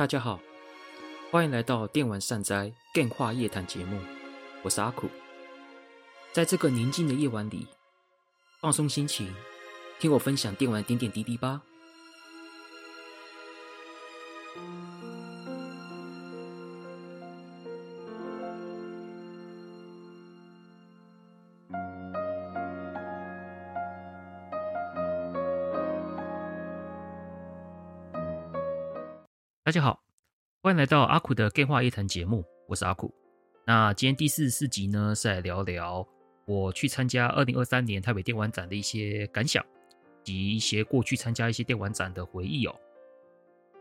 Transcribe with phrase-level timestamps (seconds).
[0.00, 0.40] 大家好，
[1.30, 4.00] 欢迎来到电玩善哉电话夜谈节目，
[4.62, 5.10] 我是阿苦。
[6.32, 7.66] 在这个宁静的夜晚里，
[8.62, 9.30] 放松心情，
[9.98, 11.60] 听我分享电玩点点滴滴吧。
[30.70, 33.12] 欢迎来到阿苦的电话夜谈节目，我是阿苦。
[33.66, 36.06] 那今天第四十四集呢，是来聊聊
[36.46, 39.66] 我去参加二零二三年台北电玩展的一些感想，
[40.22, 42.76] 及一些过去参加一些电玩展的回忆哦。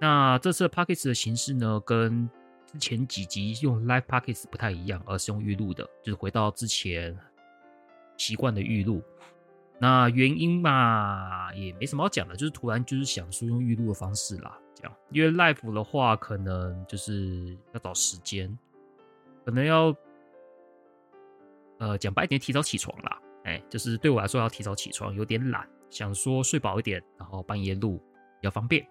[0.01, 2.27] 那这次的 Podcast 的形式呢，跟
[2.65, 7.15] 之前几集用 Live Podcast 不太一样，而是用预录的，就是回到之前
[8.17, 9.03] 习惯的预录。
[9.77, 14.57] 那原因嘛，也没什么好讲的，就是突然就是想说用预录的方式啦。
[15.09, 18.57] 因为 live 的话，可能就是要找时间，
[19.43, 19.95] 可能要
[21.79, 23.19] 呃讲白一点，提早起床啦。
[23.45, 27.97] 哎，就是对我来说要提早起床，有点懒，想说睡饱一点，然后半夜录
[28.39, 28.85] 比较方便。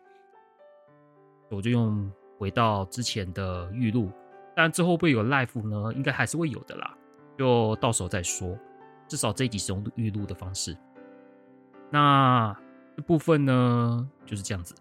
[1.50, 4.11] 我就用回到之前的预录，
[4.56, 5.92] 但之后会有 live 呢？
[5.94, 6.97] 应该还是会有的啦，
[7.39, 8.59] 就到时候再说。
[9.06, 10.77] 至少这一集是用预录的方式。
[11.91, 12.55] 那
[12.94, 14.75] 这部分呢，就是这样子。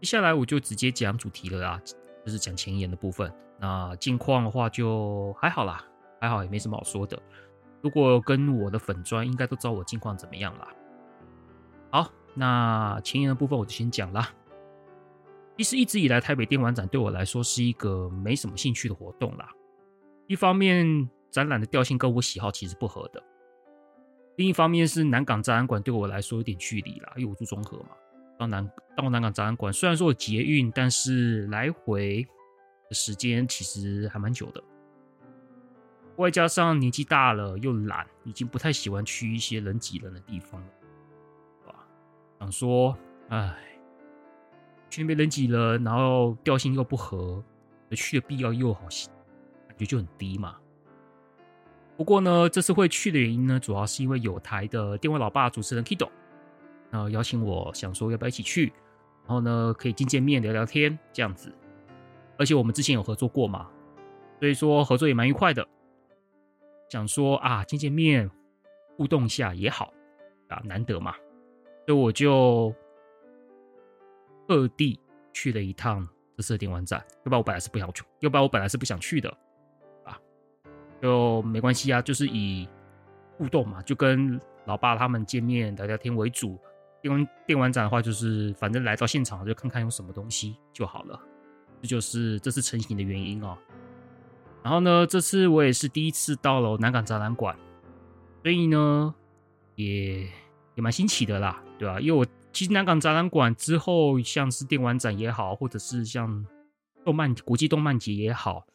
[0.00, 1.82] 接下来我就直接讲主题了啦，
[2.24, 3.32] 就是讲前言的部分。
[3.58, 5.84] 那近况的话就还好啦，
[6.20, 7.20] 还好也没什么好说的。
[7.82, 10.68] 如果跟我的粉砖应该都知道我近况怎么样啦。
[11.90, 14.28] 好，那前言的部分我就先讲啦。
[15.56, 19.50] 其实一直以来台北电玩展对我来说是一个没什么兴趣的活动啦。
[20.28, 23.20] 一方面展览的调性跟我喜好其实不合的，
[24.36, 27.88] 另一方面是南港展览馆对我来说有点距离啦，因为我住中和嘛。
[28.38, 32.24] 到南到南港展览馆，虽然说有捷运，但是来回
[32.88, 34.62] 的时间其实还蛮久的。
[36.16, 40.66] 外加上年纪大了又懒，已经不太喜欢去一些人挤人的地方了，
[41.66, 41.74] 吧？
[42.40, 42.96] 想说，
[43.28, 43.56] 哎，
[44.90, 47.42] 去那边人挤人，然后调性又不合，
[47.90, 48.82] 去的必要又好，
[49.68, 50.56] 感觉就很低嘛。
[51.96, 56.08] 不过呢，这次会去的原因呢，主要是因为有台的电玩老爸主持人 Kido。
[56.90, 58.72] 然后邀请我，想说要不要一起去，
[59.26, 61.52] 然后呢，可以见见面、聊聊天这样子。
[62.38, 63.68] 而且我们之前有合作过嘛，
[64.38, 65.66] 所以说合作也蛮愉快的。
[66.88, 68.30] 想说啊，见见面、
[68.96, 69.92] 互动一下也好
[70.48, 71.12] 啊，难得嘛，
[71.86, 72.74] 所以我就
[74.48, 74.98] 特地
[75.32, 77.04] 去了一趟这次的电玩展。
[77.18, 79.28] 要不然我本来是不想去，要不然我本来是不想去的
[80.04, 80.18] 啊，
[81.02, 82.66] 就没关系啊，就是以
[83.36, 86.58] 互动嘛，就跟老爸他们见面、聊聊天为主。
[87.08, 91.18] 电玩电玩展的话，就是反正来到现场就看看有什么东西就好了，
[91.80, 93.56] 这就是这次成型的原因哦。
[94.62, 97.56] 然后呢，这次我也是第一次到了南港展览馆，
[98.42, 99.14] 所以呢，
[99.76, 100.20] 也
[100.74, 101.98] 也蛮新奇的啦，对吧？
[101.98, 106.44] 因为我其实南港展览馆之后，像是电玩展也好，或者是像
[107.04, 108.66] 动漫国际动漫节也好，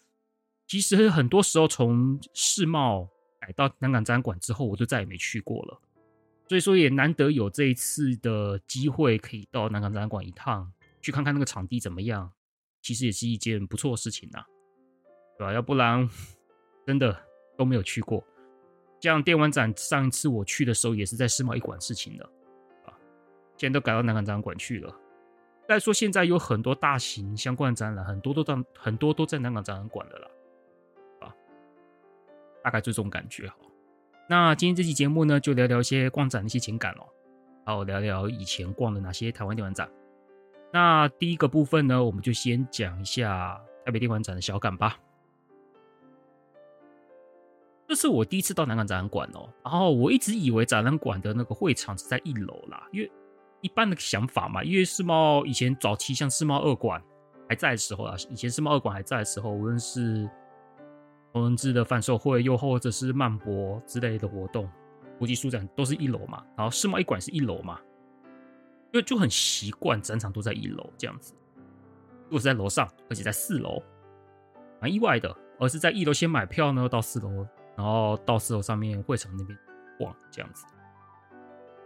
[0.68, 3.08] 其实很多时候从世贸
[3.40, 5.80] 改到南港展览馆之后，我就再也没去过了。
[6.48, 10.72] 所以说也难得有这一次的机会，可以到南港展览馆一趟，
[11.02, 12.32] 去看看那个场地怎么样。
[12.82, 14.44] 其实也是一件不错的事情呐，
[15.38, 15.54] 对吧？
[15.54, 16.10] 要不然
[16.86, 17.18] 真的
[17.58, 18.22] 都没有去过。
[19.00, 22.26] 像电玩展上一次我去的时候，也是在世贸一馆事情的
[22.86, 22.92] 啊，
[23.58, 24.94] 现在都改到南港展览馆去了。
[25.66, 30.32] 再说现在有很多大型相关的展览，很多都在很多都在南港展览馆的了，
[31.22, 31.34] 啊，
[32.62, 33.56] 大概就这种感觉哈。
[34.34, 37.06] 那今天这期节目呢，就聊聊一些逛展的一些情感哦，
[37.64, 39.88] 还有聊聊以前逛的哪些台湾电玩展。
[40.72, 44.98] 那第一个部分呢，我们就先讲一下台北电玩展的小感吧。
[47.88, 53.12] 这是我第一次到南港展览馆哦，然后我一直以为展览馆的那个会场是在一楼啦，因为
[53.62, 57.00] 一般的想法嘛，因为世贸以前早期像世贸二馆
[57.48, 60.28] 还在的时候啊，以前世贸二馆还在的时候，无论是
[61.34, 64.70] 同人志的贩售会，又或者是漫博之类的活动，
[65.18, 67.80] 国际书展都是一楼嘛，然后世贸一馆是一楼嘛，
[68.94, 71.34] 就就很习惯展场都在一楼这样子。
[72.26, 73.84] 如果是在楼上，而且在四楼，
[74.80, 75.36] 蛮意外的。
[75.60, 77.48] 而是在一楼先买票呢，到四楼，
[77.78, 79.58] 然后到四楼上面会场那边
[80.00, 80.66] 逛这样子。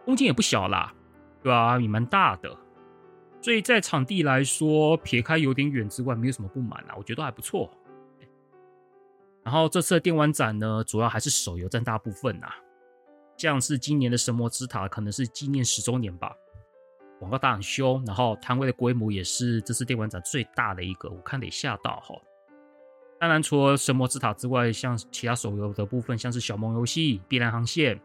[0.05, 0.91] 空间也不小啦，
[1.43, 1.77] 对吧？
[1.79, 2.57] 也蛮大的，
[3.41, 7.69] 所以在场地来说，撇开有点远之外，没有什么不满啦，我觉得还不错。
[9.47, 12.53] 然后这次的电玩展呢，主要还是手游占大部分、啊。
[13.37, 16.35] 像是今年的《神魔之塔》，可能是纪念十周年吧。
[17.17, 22.13] 广告打很凶，然后摊位的规模也是这次电玩展最大的一个，我看得吓到哈。
[23.21, 27.97] 当然，除了神魔之塔之外，像其他手游的部分，像是小梦游戏、碧蓝航线，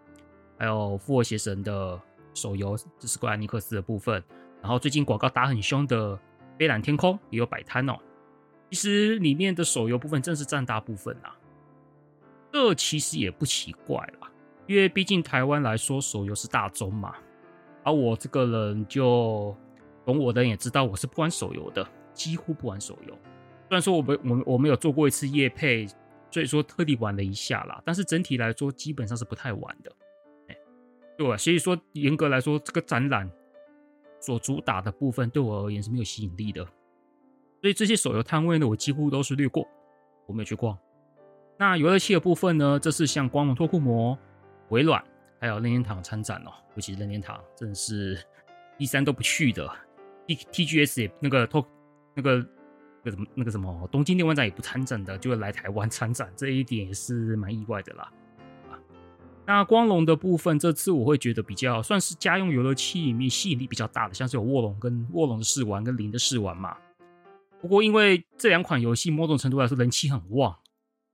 [0.56, 2.00] 还有复活邪神的
[2.34, 4.22] 手游，这是怪尼克斯的部分。
[4.60, 6.16] 然后最近广告打很凶的
[6.56, 7.96] 飞蓝天空也有摆摊哦。
[8.72, 11.36] 其实里面的手游部分正是占大部分啦，
[12.50, 14.32] 这其实也不奇怪啦，
[14.66, 17.14] 因为毕竟台湾来说，手游是大宗嘛。
[17.84, 19.54] 而我这个人就
[20.06, 23.12] 懂我的人也知道，我是不玩手游的，几乎不玩手游。
[23.68, 25.86] 虽然说我们我们我们有做过一次夜配，
[26.30, 29.92] 所以说特地玩了一下啦，但是整体来说基本上是不太玩的。
[30.48, 30.56] 哎，
[31.18, 33.30] 对，所以说严格来说，这个展览
[34.18, 36.66] 所主打的部分对我而言是没有吸引力的。
[37.62, 39.66] 所以这些手游摊位呢，我几乎都是略过，
[40.26, 40.76] 我没有去逛。
[41.58, 44.18] 那游乐器的部分呢，这是像光荣拓库摩、
[44.68, 45.02] 微软
[45.40, 48.22] 还有任天堂参展哦，尤其是任天堂真是
[48.76, 49.66] 第三都不去的
[50.26, 51.66] ，T T G S 也那个拓
[52.14, 52.46] 那个。
[53.04, 58.08] 那个什么，那个什么，东京电玩展也不参展的，就会来台湾参展，这一点也是蛮意外的啦。
[59.44, 66.76] 那光荣的部分，这次我会觉得比较算是家用游乐器里面吸引力比较大的，像是有卧龙跟卧龙的试玩跟零的试玩嘛。
[67.62, 70.54] 不过因为这两款游戏某种程度来说人气很旺，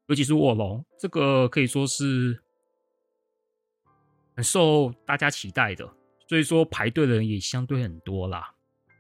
[0.07, 2.43] 尤其是卧龙，这个可以说是
[4.35, 5.89] 很受大家期待的，
[6.27, 8.55] 所以说排队的人也相对很多啦。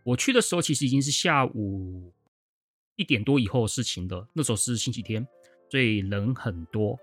[0.05, 2.13] 我去的时候其实已经是下午。
[2.97, 5.25] 一点多以后的事情的，那时候是星期天，
[5.71, 6.99] 所以人很多，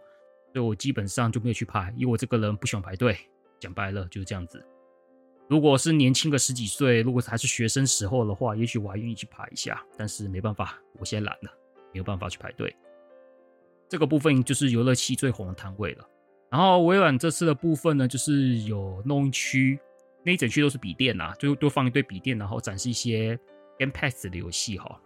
[0.51, 3.17] 所以我基本上就没有去排，因为我这个人不喜欢排队。
[3.61, 4.61] 讲白了就是这样子。
[5.47, 9.83] 如果是年轻个十几岁，如果还是学生时候的话，也许我还愿意去排一下。
[9.97, 11.51] 但是没办法，我现在懒了，
[11.93, 12.75] 没有办法去排队。
[13.87, 16.09] 这个部分就是游乐器最红的摊位了。
[16.49, 19.79] 然后微软这次的部分呢，就是有弄一区，
[20.23, 23.37] 那一整区都是笔电啊，就多放一堆笔电，然后展示一些
[23.77, 24.99] GamePass 的游戏哈。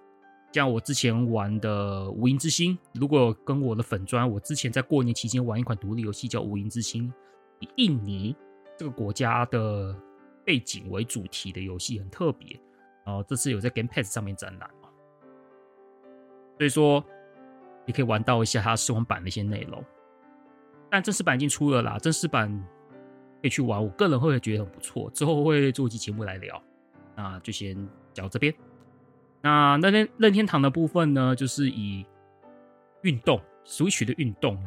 [0.54, 7.12] 像我之前玩的《无垠之星》，如果跟我的粉砖，我之前在过年期间玩一款独立游戏叫《无垠之星》，
[7.76, 8.36] 印尼
[8.78, 9.96] 这个国家的
[10.50, 12.60] 背景为主题的游戏，很特别。
[13.06, 14.68] 然后这次有在 Game Pass 上面展览，
[16.58, 17.06] 所以说
[17.86, 19.86] 你可以玩到一下它试玩版的一些内容。
[20.90, 22.52] 但正式版已经出了啦，正式版
[23.44, 25.08] 可以去玩，我个人会觉得很不错。
[25.12, 26.60] 之后会做一期节目来聊，
[27.16, 28.52] 那就先讲这边。
[29.42, 32.04] 那那天任天堂的部分呢，就是以
[33.04, 34.58] 运动 Switch 的运动，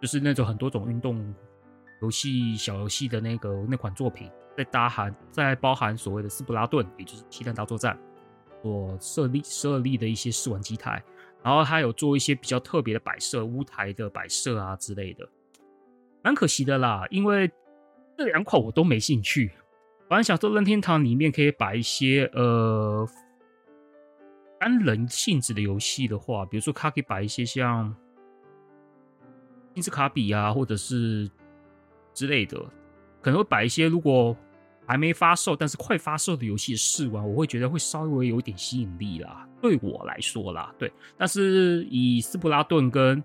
[0.00, 1.34] 就是那种很多种运动
[2.02, 7.98] 游戏小游戏的那个那款作品，在搭含在包含所谓的斯普拉顿，也就是《体弹大作战》
[8.62, 11.02] 所设立设立的一些试玩机台，
[11.42, 15.28] 然后还有做一些比较特别的摆设，屋台的摆设啊之类的，
[16.22, 17.50] 蛮可惜的啦，因为
[18.16, 19.50] 这两款我都没兴趣。
[20.08, 23.08] 反正想说任天堂里面可以摆一些呃。
[24.56, 27.94] 单人性质的游戏的话，比如说它可以摆一些像
[29.74, 31.30] 金字卡比啊，或者是
[32.14, 32.58] 之类的，
[33.24, 34.36] 可能会摆一些如果
[34.86, 39.48] 还没发售但是快发售的游戏试玩，我会觉得会稍微有点吸引力啦。
[39.62, 40.92] 对我来说啦，对。
[41.16, 43.24] 但是以斯普拉顿跟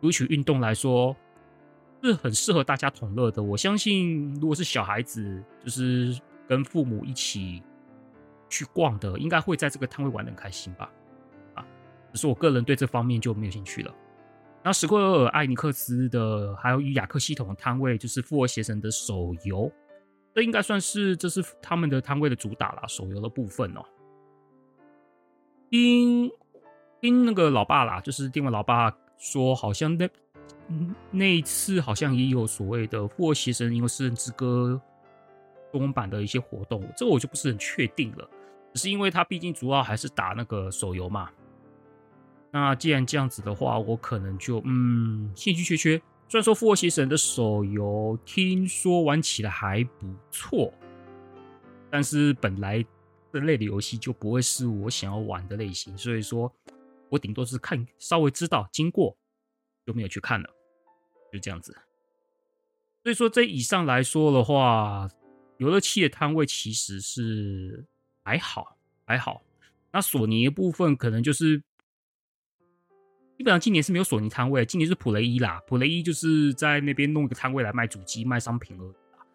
[0.00, 1.14] 读取运动来说，
[2.02, 3.42] 是很适合大家同乐的。
[3.42, 7.62] 我相信，如果是小孩子，就是跟父母一起。
[8.50, 10.88] 去逛的应该会在这个摊位玩的很开心吧，
[11.54, 11.66] 啊，
[12.12, 13.92] 只是我个人对这方面就没有兴趣了。
[14.64, 19.70] 那史克尔艾尼克斯的还有与雅克系统的摊位，就是复活邪神的手游，
[20.34, 23.84] 这应该算是这是他们的摊位的主打啦，手游的部分哦。
[25.70, 26.30] 听
[27.02, 30.08] 听那个老爸啦，就是电玩老爸说，好像那
[31.10, 34.80] 那一次好像也有所谓的复活邪神因为食人之歌
[35.72, 38.26] 中文版的一些活动，这个我就不是很确定了。
[38.72, 41.30] 只是因为它毕竟主要还是打那个手游嘛，
[42.54, 46.00] 那既然这样子的话，我可能就嗯兴趣缺缺。
[46.28, 50.72] 虽然说《复活邪神》的手游听说玩起来还不错，
[51.90, 52.86] 但是本来
[53.32, 56.52] 这类的游戏就不会是我想要玩的类型，所以说
[57.08, 59.16] 我顶多是看稍微知道经过
[59.84, 60.48] 就没有去看了，
[61.32, 61.76] 就这样子。
[63.02, 65.10] 所以说这以上来说的话，
[65.56, 67.84] 游乐器的摊位其实是。
[68.26, 69.42] 还好，还好。
[69.92, 71.62] 那索尼的部分可能就是，
[73.36, 75.60] 基本上今年是没有索尼摊位，今年是普雷伊啦。
[75.66, 79.26] 普雷伊就是在那边弄一个摊位来卖主机、卖商品而已啦。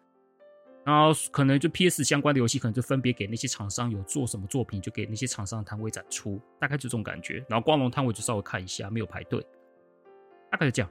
[0.84, 7.44] 然后可能就 PS 相关的游戏，可能就分别给那些厂商有做什么作品，就给那些厂商的摊位展出，大概就这种感觉。
[7.48, 9.44] 然后光荣摊位就稍微看一下，没有排队，
[10.50, 10.90] 大概是这样。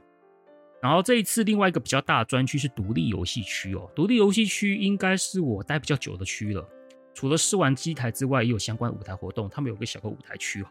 [0.80, 6.66] 然后这一次另外一个比较大的专区是独立游戏区哦，独立游戏区应该是我待比较久的区了。
[7.12, 9.50] 除了试玩机台之外，也有相关舞台活动。
[9.50, 10.70] 他们有个小个舞台区哈，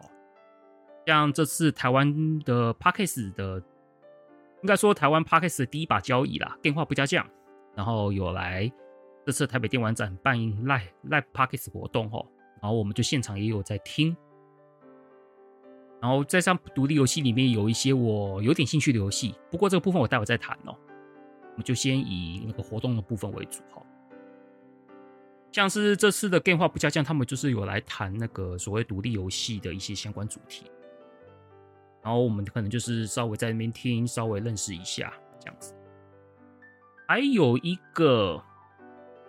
[1.09, 3.57] 像这次台湾的 Podcast 的，
[4.61, 7.27] 应该说台湾 Podcast 的第一把交椅啦，电话不加酱，
[7.75, 8.71] 然后有来
[9.25, 12.23] 这次台北电玩展办 Live Live Podcast 活动哈，
[12.61, 14.15] 然后我们就现场也有在听。
[15.99, 20.77] 然后在上独立游戏里面有一些我有点兴趣的游戏，不过这个部分我待会再谈哦。
[21.53, 23.81] 我们就先以那个活动的部分为主哈。
[25.51, 30.69] 像是这次的电话不加酱，他们就是有来谈那个所谓独立游戏的一些相关主题。
[32.01, 35.73] 然后我们可能就是稍微在那边听，稍微认识一下这样子。
[37.07, 38.41] 还有一个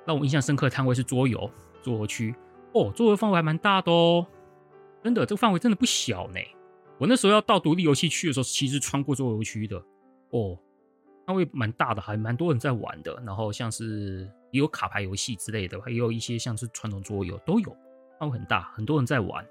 [0.06, 1.50] 让我印象深刻的摊位是桌游
[1.82, 2.34] 桌游区
[2.72, 4.26] 哦，桌游范围还蛮大的哦，
[5.02, 6.38] 真的这个范围真的不小呢。
[6.98, 9.82] 我那时候要到独立游戏区的时候，其实穿过桌游区的
[10.30, 10.58] 哦，
[11.26, 13.20] 那会蛮大的，还蛮多人在玩的。
[13.24, 17.74] 然后像是也有卡牌游戏之类的，还有一些像是传统桌游都有，
[18.18, 19.42] 范围很大，很多人在玩。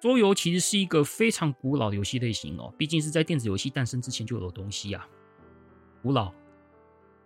[0.00, 5.06] 桌游其实是一个非常古老的游戏类型哦，毕竟是在电子游戏诞生之前就有的东西啊，
[6.02, 6.32] 古老。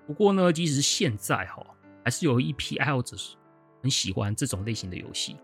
[0.07, 1.65] 不过呢，即使是现在哈，
[2.05, 3.17] 还是有一批爱好者
[3.83, 5.37] 很喜欢这种类型的游戏。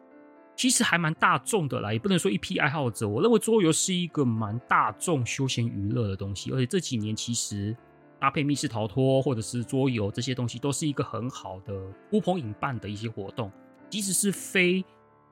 [0.57, 3.07] 其实还蛮大众的啦，也不能说一批爱好者。
[3.07, 7.77] 我认为桌游是一个蛮大众休闲娱乐的东西，而且这几年其实
[8.19, 11.75] 搭配密室逃脱或者是桌游这些东西，都是一个很好的
[12.11, 13.53] 呼朋引伴的一些活动。
[13.91, 14.83] 即使是非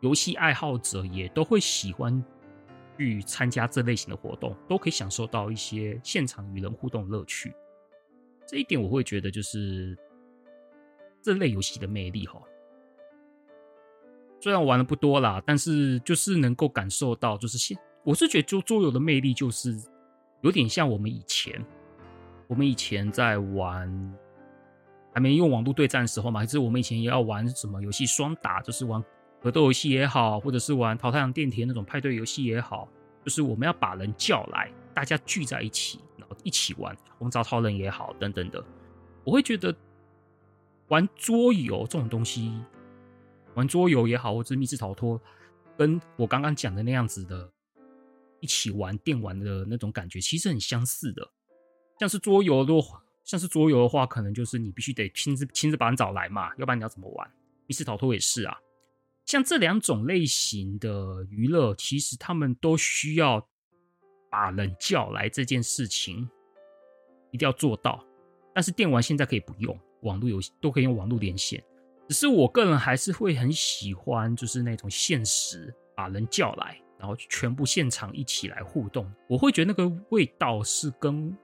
[0.00, 2.22] 游戏爱好者，也都会喜欢
[2.98, 7.54] 去参加这类型的活动，都可以享受到一些现场与人互动的乐趣。
[8.46, 9.96] 这一点我会觉得就是
[11.22, 12.40] 这类游戏的魅力哈。
[14.40, 19.74] 虽然我玩的不多啦，但是就是能够感受到，就是现我是觉得就桌游的魅力，就是
[20.42, 21.64] 有点像我们以前，
[22.46, 24.14] 我们以前在玩
[25.14, 29.02] 还没用网络对战的时候嘛，还是我们以前也要玩什么游戏双打，就是玩
[29.44, 32.88] 格斗游戏也好，或者是玩桃太郎电铁那种派对游戏也好，
[33.22, 38.64] 就是我们要把人叫来，大家聚在一起，然后一起玩红糟超人也好，等等的，
[39.22, 39.76] 我会觉得
[40.88, 42.58] 玩桌游这种东西。
[43.52, 45.20] 玩桌游也好，或者密室逃脱，
[45.76, 47.46] 跟我刚刚讲的那样子的，
[48.40, 51.30] 一起玩电玩的那种感觉，其实很相似的。
[52.00, 57.30] 像是桌游，如果像是桌游的话，可能就是你必须得亲自亲自把人找来嘛，要不然你要怎么玩？
[57.66, 58.58] 密室逃脱也是啊。
[59.26, 63.46] 像这两种类型的娱乐，其实他们都需要
[64.30, 66.28] 把人叫来这件事情，
[67.30, 68.04] 一定要做到。
[68.54, 71.62] 但是电玩现在可以不用网络游戏，都可以用网络连线。
[72.08, 79.10] 只是我个人还是会很喜欢，就是那种现实把人叫来，然后全部现场一起来互动。
[79.26, 81.34] 我会觉得那个味道是跟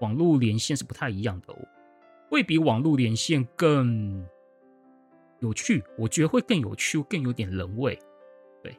[0.00, 1.56] 网络连线是不太一样的哦，
[2.28, 4.26] 会比网络连线更
[5.40, 5.82] 有趣。
[5.98, 7.98] 我觉得会更有趣，更有点人味。
[8.62, 8.76] 对，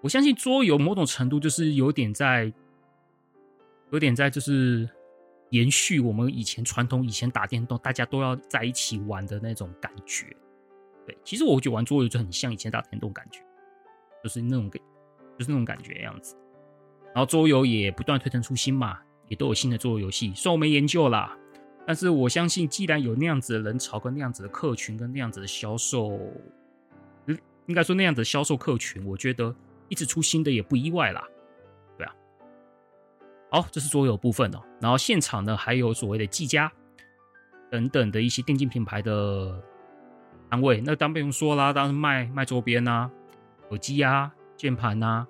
[0.00, 2.52] 我相信桌游某种程度就是有点在，
[3.90, 4.88] 有点在就是。
[5.50, 10.26] 延续我们以前传统，以前打电动大家都要在一起玩的那种感觉。
[11.06, 13.40] 对，其实我觉得玩桌游就很像以前打电动感觉，
[14.20, 14.82] 就是那种感，
[15.38, 16.34] 就是那种感觉样子。
[17.14, 18.98] 然后桌游也不断推陈出新嘛，
[19.28, 20.32] 也都有新的桌游游戏。
[20.34, 21.38] 虽然我没研究啦，
[21.86, 26.18] 但是我相信，既然有那样子的人潮跟那样子的客群跟那样子的销售，
[27.66, 29.54] 应该说那样子的销售客群，我觉得
[29.88, 31.22] 一直出新的也不意外啦。
[31.98, 32.14] 对啊
[33.50, 34.62] 好，这是桌游部分哦。
[34.80, 36.72] 然后现场呢，还有所谓的技嘉
[37.70, 39.62] 等等的一些电竞品牌的
[40.48, 40.80] 单位。
[40.80, 43.10] 那当不用说啦，当然卖卖周边啊，
[43.68, 45.26] 耳机啊、键盘啊，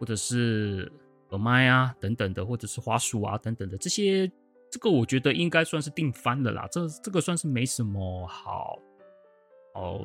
[0.00, 0.90] 或者是
[1.28, 4.28] 耳麦啊等等的，或者是滑鼠啊等等的这些。
[4.70, 6.68] 这个我觉得应该算是定番的啦。
[6.70, 8.78] 这这个算是没什么好，
[9.74, 10.00] 好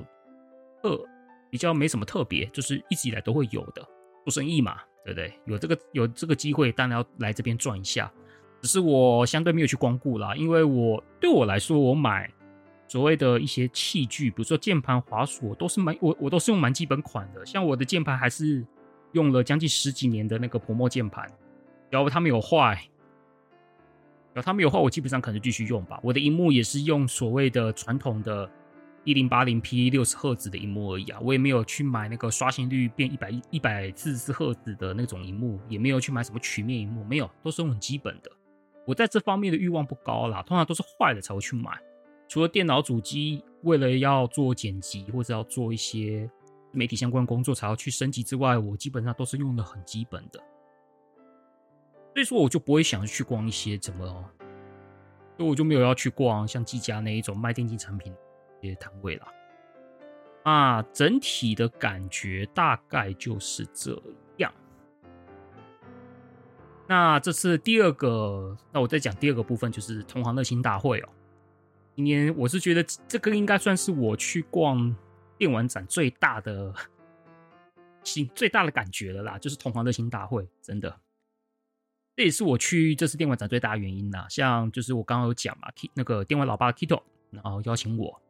[0.81, 1.05] 特，
[1.49, 3.81] 比较没什么特别，就是一直以来都会有的
[4.23, 4.77] 做生意嘛。
[5.05, 5.31] 对不对？
[5.45, 8.11] 有这个有这个机会，当然要来这边转一下。
[8.59, 12.27] 只是我相对没有去光顾啦，因为我对我来说，我买
[12.87, 17.45] 所谓的一些器具，比如说键盘、滑鼠，都是蛮我我都是用蛮基本款的。
[17.45, 18.65] 像我的键盘还是
[19.11, 21.31] 用了将近十几年的那个薄膜键盘，
[21.91, 22.83] 要不它没有坏，
[24.35, 25.99] 然后它没有坏，我基本上可能继续用吧。
[26.03, 28.47] 我的荧幕也是用所谓的传统的。
[29.07, 38.31] 一零八零 P 六十赫兹的荧幕而已啊，我也没有去买那个刷新率变一百一百四十赫兹的那种荧幕，也没有去买什么曲面荧幕，没有，都是用很基本的。
[38.83, 41.69] 我在这方面的欲望不高啦，通常都是坏了才会去买。
[42.27, 46.27] 除了电脑主机为了要做剪辑或者要做一些
[46.71, 50.39] 媒体相关工作才要去升级之外，我基本上都是用的很基本的。
[52.15, 54.05] 所以说我就不会想去逛一些怎么，
[55.37, 58.11] 所以我就没有要去逛像技嘉那一种卖电竞产品。
[58.67, 59.27] 些摊位啦，
[60.41, 64.01] 啊，整体的感觉大概就是这
[64.37, 64.51] 样。
[66.87, 71.09] 那这次第二个，那我再讲第二个部分，就是同行乐新大会哦。
[71.95, 74.95] 今天我是觉得这个应该算是我去逛
[75.37, 76.73] 电玩展最大的、
[78.03, 80.99] 心最大的感觉了啦，就是同行乐新大会，真的，
[82.15, 84.25] 这也是我去这次电玩展最大的原因啦。
[84.29, 88.21] 像就是我刚刚有讲嘛，那个电玩老爸 Kito，然后邀请我。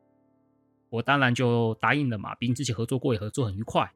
[0.89, 3.91] 我当然就答应了嘛，毕竟之前合作过，也合作很愉快。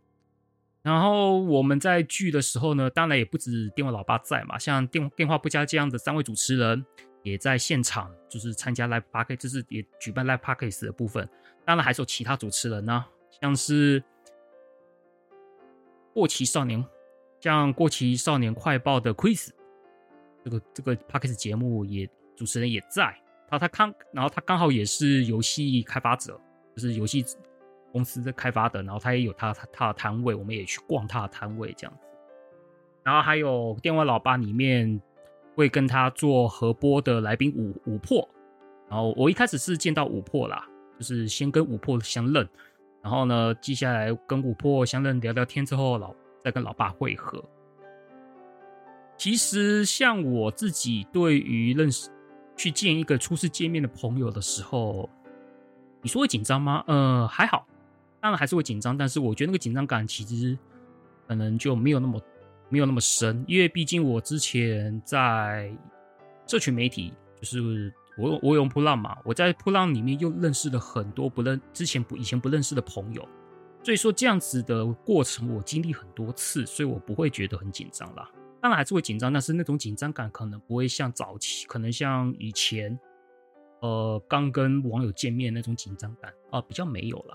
[0.81, 6.85] 然后我们在聚的时候呢，当然也不止电玩老爸在嘛，像电电话不加这样的三位主持人
[7.23, 11.29] 也在现场，就是参加 Live Podcast，就是也举办 Live Podcast 的部分。
[11.65, 13.05] 当然还是有其他主持人呢、
[13.41, 14.03] 像是
[16.13, 16.83] 过期少年，
[17.39, 19.49] 像过期少年快报的 Chris，
[20.49, 23.15] 这个这个 Podcast 节目也主持人也在，
[23.47, 26.39] 他他刚，然后他刚好也是游戏开发者。
[26.75, 27.25] 就是游戏
[27.91, 32.07] 公司在开发的，然后他也有他他他的摊位，我们也去逛他的摊位这样子。
[33.03, 35.01] 然后还有电话老爸里面
[35.55, 38.25] 会跟他做合播的来宾五五破，
[38.87, 40.65] 然后我一开始是见到五破啦，
[40.97, 42.47] 就是先跟五破相认，
[43.01, 46.15] 然后呢，接下来跟五破相认聊聊天之后，老
[46.45, 47.43] 再跟老爸会合。
[49.19, 52.09] 其实像我自己对于认识
[52.57, 55.07] 去见一个初次见面的朋友的时候。
[56.01, 56.81] 你说会紧张吗？
[56.87, 57.67] 呃，还好，
[58.21, 60.57] 当然还是会紧张，但是我觉得那个紧张感其实
[61.27, 62.21] 可能就没有那么
[62.69, 65.69] 没有那么深，因为毕竟我之前在
[66.47, 73.27] 社群媒体，就是我我用噗浪嘛，我在噗浪里面又认识了很多不认之前不以前不认识的朋友，
[73.83, 78.31] 所以说这样子的过程我经历很多次，所以我不会觉得很紧张啦。
[78.61, 82.99] 当然还是会紧张，但是那种紧张感可能不会像早期，可能像以前。
[83.81, 87.33] 呃，刚跟网友见面那种紧张感啊，比较没有了，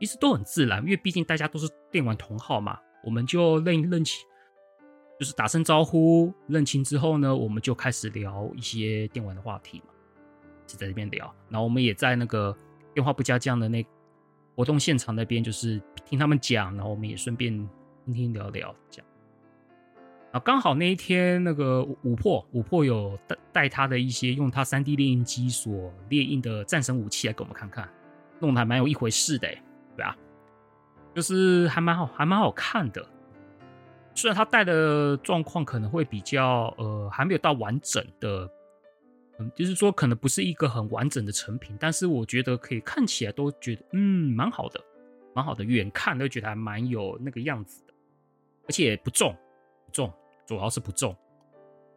[0.00, 4.26] 其实都很自然，因为毕竟大家都是电玩同好嘛，我们就认认清，
[5.20, 9.94] 就是打声招呼，认清之后呢，我们就开始聊一些电玩的话题嘛，
[10.66, 12.52] 是在这边聊，然后我们也在那个
[12.92, 13.86] 电话不加酱的那
[14.56, 17.56] 活动现场那边，就是听他们讲，然后我们也顺便
[18.04, 19.06] 听听聊聊这样。
[20.32, 27.86] 啊，刚好那一天，那个五破五破有带带他的一些用他三 D 列印机所列印的战神武器来给我们看看，
[28.40, 29.46] 弄得还蛮有一回事的，
[29.94, 30.16] 对吧？
[31.14, 33.06] 就是还蛮好，还蛮好看的。
[34.14, 38.50] 虽然他带的状况可能会比较呃，还没有到完整的，
[39.38, 44.80] 嗯，就是说可能不是一个很完整的成品，但是我觉得可以看起来都觉得嗯蛮好的，
[45.34, 47.92] 蛮好的，远看都觉得还蛮有那个样子的，
[48.66, 49.36] 而且不重，
[49.84, 50.10] 不重。
[50.52, 51.16] 主要是不重，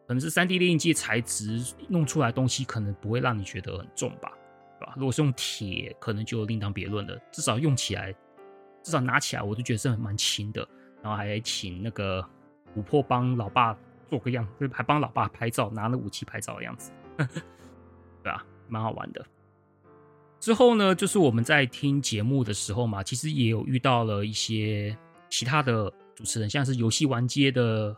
[0.08, 4.32] 可能是三 D 列印机材质弄出来东西，可能不会让你觉得很重吧，
[4.80, 4.94] 对吧？
[4.96, 7.20] 如果是用铁，可能就另当别论了。
[7.30, 8.10] 至少用起来，
[8.82, 10.66] 至少拿起来，我都觉得是很蛮轻的。
[11.02, 12.26] 然后还请那个
[12.74, 13.76] 琥珀帮老爸
[14.08, 18.42] 做个样，就还帮老爸拍照，拿了武器拍照的样子， 对吧？
[18.68, 19.22] 蛮好玩的。
[20.40, 24.96] 之后呢，就是我们在听节目的时候嘛，其实也有遇到了一些
[25.28, 27.94] 其他的主持人，像是游戏玩街的。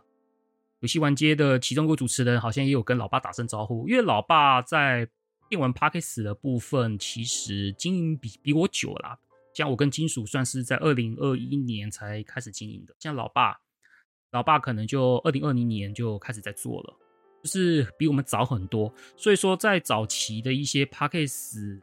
[0.81, 5.09] 游戏玩街的其中一个主持人好像也有跟老爸打声招呼，因为老爸在
[5.49, 9.19] 电玩 Parkes 的部分其实经营比比我久了啦，
[9.53, 13.59] 像我跟金属算是在二零二一年才开始经营的，像老爸，
[14.31, 16.97] 老爸可能就二零二零年就开始在做了，
[17.43, 18.93] 就是比我们早很多。
[19.17, 21.81] 所以说，在早期的一些 Parkes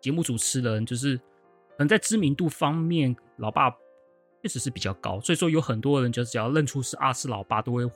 [0.00, 3.70] 节目主持人，就是可能在知名度方面，老爸
[4.42, 7.86] 确实是比较高，所以说有很多人就只要认出是阿四老爸，都会。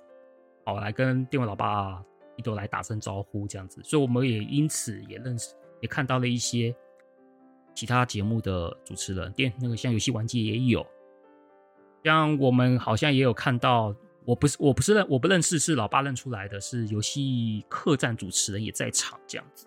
[0.71, 2.01] 好，来跟电玩老爸
[2.37, 6.73] 一都来打声招呼，这样子，所以我们也因此也认识，也看到了一些
[7.75, 10.87] 其他节目的主持人，电那个像游戏玩街也有，
[12.05, 13.93] 像我们好像也有看到，
[14.25, 19.67] 我不是我不是认我不认识，是老爸认出来的，是游戏客栈主持人也在场这样子，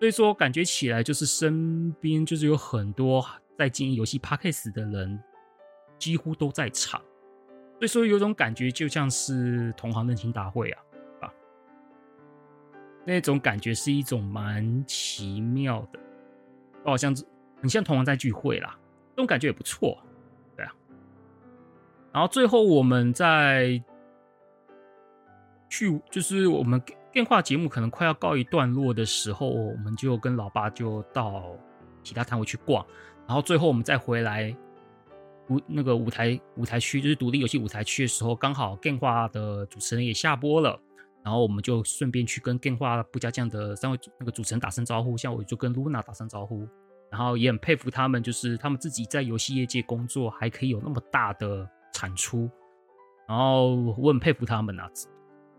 [0.00, 3.24] 所以说感觉起来就是身边就是有很多
[3.56, 5.22] 在经营游戏 Podcast 的人，
[6.00, 7.00] 几乎都在场。
[7.80, 10.82] 所以说有种感觉，就像是同行认亲大会啊，
[11.22, 11.32] 啊，
[13.06, 15.98] 那种感觉是一种蛮奇妙的，
[16.84, 17.24] 好像是
[17.58, 18.78] 很像同行在聚会啦，
[19.10, 19.98] 这种感觉也不错，
[20.54, 20.70] 对啊。
[22.12, 23.82] 然后最后我们在
[25.70, 26.78] 去，就是我们
[27.10, 31.56] 电话节目可能快要告一段落的时候，我们就跟老爸就到
[32.02, 32.84] 其他摊位去逛，
[33.26, 34.54] 然后最后我们再回来。
[35.50, 40.80] 舞那个舞台舞台区就是独立游戏舞台区的时候，刚好电话的主持人也下播了，
[41.22, 46.66] 然后我们就顺便去跟电话不加酱的三位那个主持人打声招呼，像我就跟露娜打声招呼，
[47.10, 52.48] 然后也很佩服他们，就是他们自己在游戏业界工作还可以有那么大的产出，
[53.28, 54.88] 然后我很佩服他们啊。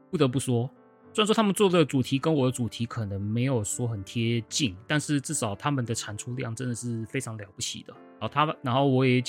[0.09, 0.69] 不得不说，
[1.13, 7.93] 虽然说他们做的主题跟我的主题可能没有说很贴近，但是至少他们的产出量真的是非常了不起的。
[7.93, 9.23] 然后他们，然后我也，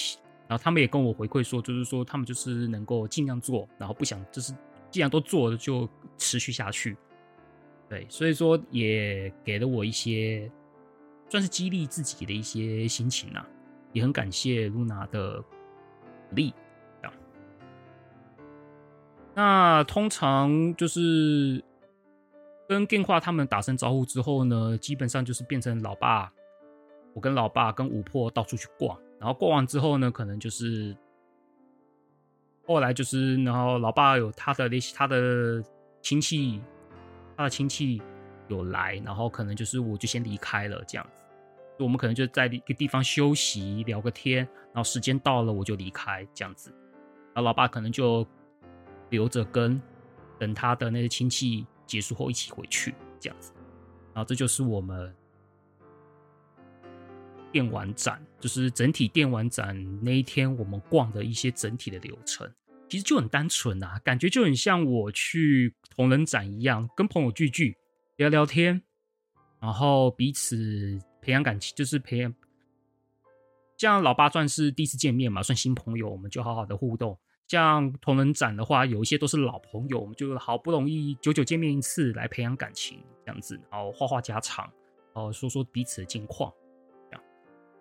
[0.48, 4.52] 然后他们也跟我回馈说，就是说他们就是能够尽量做，然后不想就是
[4.90, 6.96] 既然都做了，就持续下去。
[7.88, 10.50] 对，所以说也给了我一些。
[11.28, 13.48] 算是激励自己的一些心情啊，
[13.94, 15.46] 也很感谢露娜的鼓
[16.32, 16.52] 励。
[19.34, 21.64] 那通常就是
[22.68, 26.30] 跟电话他们打声招呼之后呢，基本上就是变成老爸，
[27.14, 30.96] 我跟老爸跟五婆到处去逛，然后过完之后呢，可能就是
[32.66, 35.62] 后来就是，然后老爸有他的那些他的
[36.00, 36.60] 亲戚，
[37.36, 38.02] 他的亲戚
[38.48, 41.12] 有来，然后可能就是我就先离开了这样子。
[41.78, 44.38] 我们可能就在一个地方休息聊个天，
[44.72, 46.70] 然后时间到了我就离开这样子，
[47.32, 48.26] 然后老爸可能就
[49.10, 49.80] 留着跟
[50.36, 53.52] 等他的那些亲戚结束后一起回去这样子，
[54.12, 55.14] 然后这就是我们
[57.52, 62.50] 电玩展，就是整体电玩展那一天我们逛的一些整体的流程，
[62.88, 67.76] 其实就很单纯啊，感觉就很像我去同人展一样，跟朋友聚聚
[68.16, 68.82] 聊聊天，
[69.60, 70.98] 然后彼此。
[71.24, 72.34] 培养感情就是培养，
[73.78, 77.16] 像老爸算是第一次见面嘛，算新朋友，我们就好好的互动。
[77.46, 84.64] 像同人展的话，有一些都是老朋友，我们就好不容易久久见面一次，来培养感情这样子，然后话话家常，
[85.14, 86.52] 然后说说彼此的近况，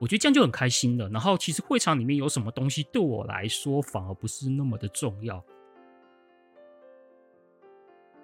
[0.01, 1.07] 我觉得这样就很开心了。
[1.09, 5.41] 然后其实会场里面有什么东西，对我来说反而不是那么的重要。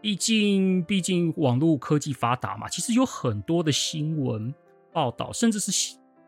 [0.02, 4.54] 毕竟，毕竟网络科技发达嘛，其实有很多的新闻。
[4.94, 5.72] 报道，甚至是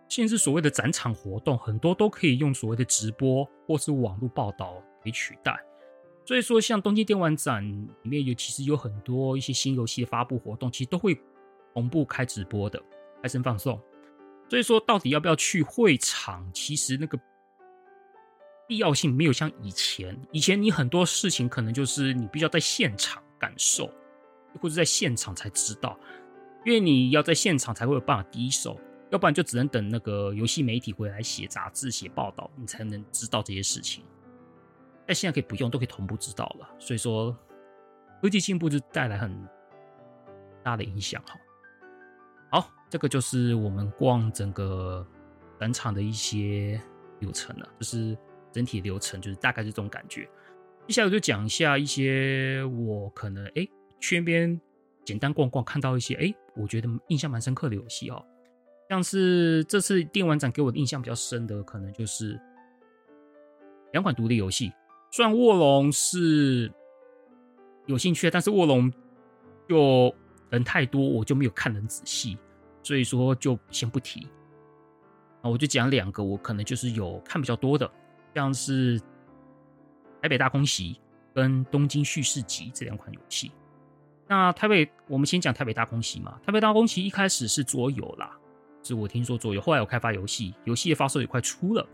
[0.08, 5.60] 现在所谓的展场活动，很多都可以用所谓的直播或是网络报道给取代。
[6.24, 7.68] 所以说，像东京电玩展
[8.04, 11.20] 里面有，其实有很多一些新游戏的发布活动，其实都会
[11.74, 12.80] 同步开直播的，
[13.24, 13.82] 开声放送。
[14.50, 17.20] 所以说，到底要不要去会场，其实那个
[18.68, 23.88] 必要性没有像以前，以前你很多事情可能就是你必须要在现场感受，
[24.60, 25.98] 或者在现场才知道。
[26.66, 28.78] 因为你要在现场才会有办法第一手，
[29.12, 34.04] 要不然就只能等那个游戏媒体回来写杂志、写报道，你才能知道这些事情。
[35.08, 36.70] 但现在可以不用，都可以同步知道了。
[36.78, 37.36] 所以说，
[38.22, 39.32] 科技进步就带来很
[40.64, 41.24] 大的影响。
[41.26, 41.40] 哈，
[42.90, 45.06] 这个就是我们逛整个
[45.60, 46.82] 展场的一些
[47.20, 48.18] 流程了，就是
[48.52, 50.28] 整体流程，就是大概是这种感觉。
[50.88, 53.68] 接下来就讲一下一些我可能哎
[54.00, 54.60] 去那边
[55.06, 56.22] 简单逛逛，看到一些哎。
[56.22, 58.22] 诶我觉得印象蛮深刻的游戏哦，
[58.90, 62.38] 像是这次电玩展给我的印象比较深的，可能就是
[63.94, 64.74] 两款独立游戏。
[65.10, 66.70] 虽然卧龙是
[67.86, 68.92] 有兴趣，但是卧龙
[69.70, 70.14] 就
[70.50, 72.38] 人太多，我就没有看得很仔细，
[72.84, 74.28] 所以说就先不提。
[75.42, 77.90] 啊我就讲两个，我可能就是有看比较多的，
[78.36, 79.00] 像是
[80.22, 81.00] 台北大空袭
[81.34, 83.52] 跟东京叙事集这两款游戏。
[84.28, 86.40] 那台北，我们先讲台北大空袭嘛。
[86.46, 88.38] 台北大空袭一开始是桌游啦，
[88.84, 91.88] 是我听说桌游，后来有开发游戏，游戏的发售也快出了。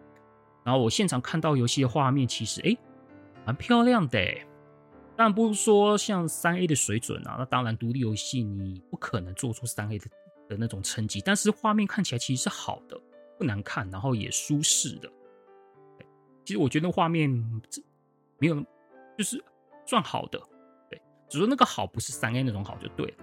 [0.63, 2.75] 然后我现场看到游戏的画面，其实哎，
[3.45, 4.19] 蛮漂亮的。
[5.15, 10.05] 但不是说像三 A 的水准啊，那当然独立游戏你不可能做出三 A 的
[10.47, 12.99] 的那种成绩，但是画面看起来其实是好的，
[13.37, 15.11] 不难看，然后也舒适的。
[16.43, 17.29] 其实我觉得画面
[17.69, 17.81] 这
[18.37, 18.63] 没有，
[19.17, 19.43] 就是
[19.85, 20.39] 算好的。
[20.89, 23.17] 对只说那个好不是三 A 那种好就对了，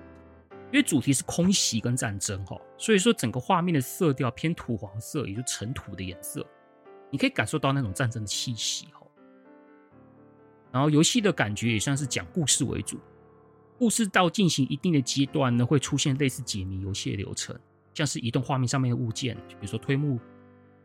[0.51, 6.45] 因为主题是空袭跟战争哈，所以说整个画面的色调偏土黄色，也就尘土的颜色，
[7.11, 9.07] 你可以感受到那种战争的气息哈。
[10.73, 12.99] 然后游戏的感觉也像是讲故事为主，
[13.83, 17.59] 故事到进行一定的阶段呢，会出现类似解谜游戏的流程，
[17.93, 20.21] 像是移动画面上面的物件，比如说推木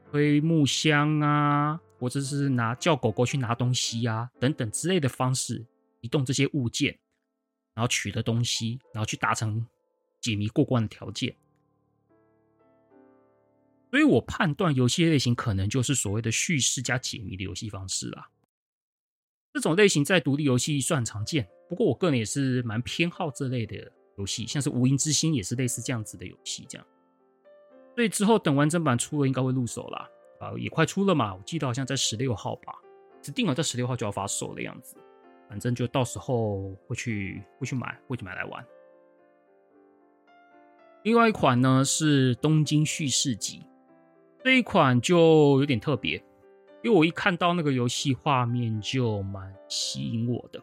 [0.10, 5.64] 推木箱啊，或者是拿叫狗狗去拿东西啊等等之类的方式
[6.02, 6.98] 移动这些物件。
[7.76, 9.64] 然后取得东西，然后去达成
[10.20, 11.36] 解谜过关的条件。
[13.92, 18.28] 所以我判断游戏类型可能就是所谓的叙事加解谜的游戏方式啦。
[19.58, 26.86] 这种类型在独立游戏算常见，不过我个人也是蛮偏好这类的游戏，像是《无垠之星》也是类似这样子的游戏，这样。
[27.96, 30.08] 所以之后等完整版出了，应该会入手啦。
[30.40, 32.76] 啊，也快出了嘛，我记得好像在十六号吧，
[33.20, 34.96] 指定了在十六号就要发售的样子。
[35.50, 38.64] 反正就到时候会去会去买会去买来玩。
[41.02, 43.60] 另外一款呢是《东京叙事集》，
[44.44, 46.24] 这一款就有点特别，
[46.88, 50.60] 因为我一看到那个游戏画面就蛮吸引我的，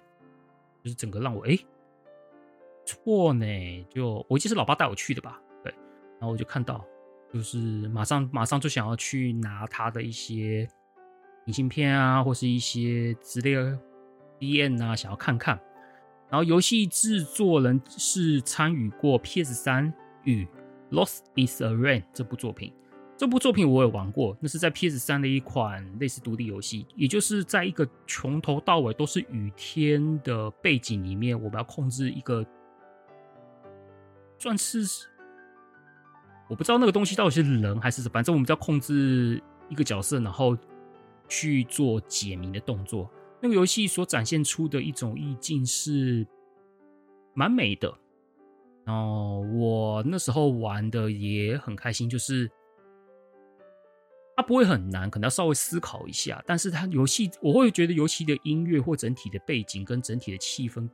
[0.83, 1.55] 就是整个让我哎，
[2.87, 3.45] 错呢，
[3.91, 5.71] 就我记得是老爸带我去的吧，对，
[6.19, 6.83] 然后我就看到，
[7.31, 7.59] 就是
[7.89, 10.67] 马上马上就想要去拿他的一些
[11.45, 13.61] 明信片啊，或是一些资料
[14.39, 15.61] DM 啊，想要看看。
[16.31, 20.47] 然后游戏制作人是参与过 PS 三与
[20.91, 22.73] 《Lost Is a Rain》这部作品。
[23.17, 32.45] 这部作品我也玩过，那是在 PS 三的一款类似独立游戏，也就是在一个从头到尾都是雨天的背景里面，我们要控制一个，
[34.37, 34.85] 算是
[36.49, 40.59] 我不知道那个东西到底是人还是什么，反正我们要控制一个角色，然后
[41.29, 43.09] 去做解谜的动作。
[43.41, 46.27] 那个游戏所展现出的一种意境是
[47.33, 47.97] 蛮美的，
[48.85, 52.51] 然后我那时候玩的也很开心，就是。
[54.37, 56.43] 它不会很难，可能要稍微思考一下。
[56.45, 60.89] 但是它游戏，我会觉得游戏的音乐或整体的背景跟整体的气氛，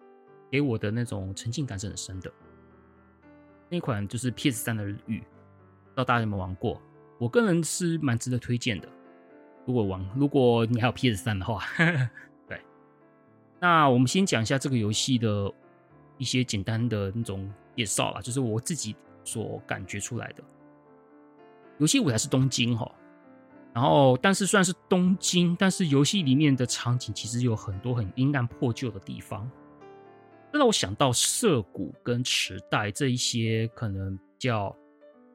[0.50, 2.31] 给我的那种沉浸感是很深的。
[3.70, 6.81] 那款就是 PS 三的雨，不知道大家有没有玩过？
[7.18, 8.88] 我个人是蛮值得推荐的。
[9.66, 11.62] 如果玩，如果你还有 PS 三的话，
[12.48, 12.61] 对。
[13.59, 15.53] 那我们先讲一下这个游戏的
[16.18, 20.42] 一些简单的那种介绍啦，就是我自己所感觉出来的。
[21.79, 22.90] 游戏舞台是东京哈。
[23.72, 29.48] 然后，但是虽然是东京，但是游戏里面的场景其实有很多很阴暗破旧的地方，
[30.52, 34.76] 这让我想到涩谷跟池袋这一些可能比较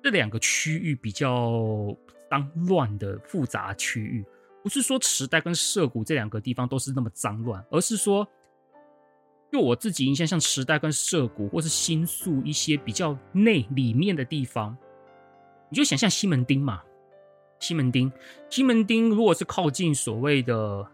[0.03, 1.95] 这两个区域比较
[2.29, 4.25] 脏乱的复杂区域。
[4.61, 8.27] 不是说池袋跟涩谷这两个地方都是那么脏乱，而是说，
[9.49, 14.75] 就我自己印象，像池袋跟涩谷或是新宿一些比较内里面的地方，
[15.69, 16.81] 你就想象西门町嘛。
[17.59, 18.11] 西门町，
[18.49, 20.85] 西门町如果是靠近所谓的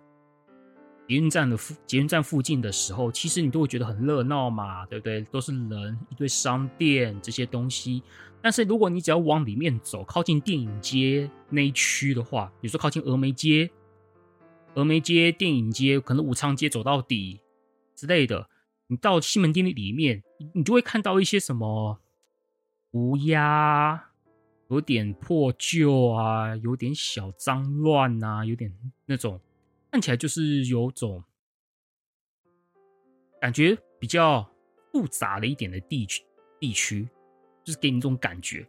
[1.08, 5.21] 捷运站的附捷运站附近的时候，其实你都会觉得很热闹嘛，对不对？
[5.24, 8.02] 都是人，一堆商店这些东西。
[8.41, 13.69] 但是如果你只要往里面走，靠近电影街那一区的话，比如说靠近峨眉街、
[14.74, 17.39] 峨眉街、电影街，可能武昌街走到底
[17.95, 18.50] 之类的，
[18.88, 22.00] 你到西门町的里面，你就会看到一些什么
[22.91, 24.11] 乌鸦。
[24.72, 28.74] 有点破旧啊，有点小脏乱啊，有点
[29.06, 29.38] 那种
[29.92, 31.22] 看起来就是有种
[33.42, 34.50] 感觉比较
[34.94, 36.24] 复杂了一点的地区
[36.58, 37.10] 地区，
[37.66, 38.66] 就是给你这种感觉。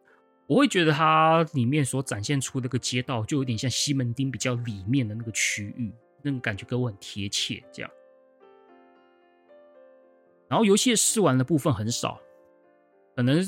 [0.48, 7.62] 我会觉得它里面所展现出那个街道，就有点像西门町比较里面的那个区域，那种感觉给我很贴切。
[7.72, 7.90] 这样，
[10.48, 12.20] 然后游戏试玩的部分很少，
[13.14, 13.40] 可能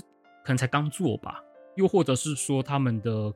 [0.45, 1.43] 可能才刚做吧。
[1.76, 3.32] 又或者是说他们的，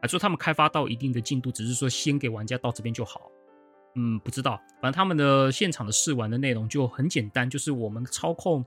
[0.00, 3.30] 啊说他们开发到一定的进度，只是说先给玩家到这边就好。
[3.96, 8.64] 嗯，不知道，反正他们的现场的试玩的内容就很简单，就是我们操控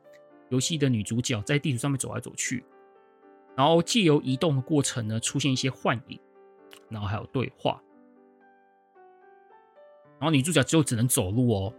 [0.49, 2.63] 游戏的女主角在地图上面走来走去，
[3.56, 6.19] 然后借由移动的过程呢，出现一些幻影，
[6.89, 7.82] 然后还有对话，
[10.19, 11.73] 然后女主角就只能走路哦，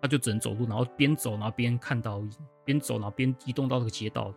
[0.00, 2.22] 她就只能走路，然后边走然后边看到，
[2.64, 4.32] 边走然后边移动到这个街道，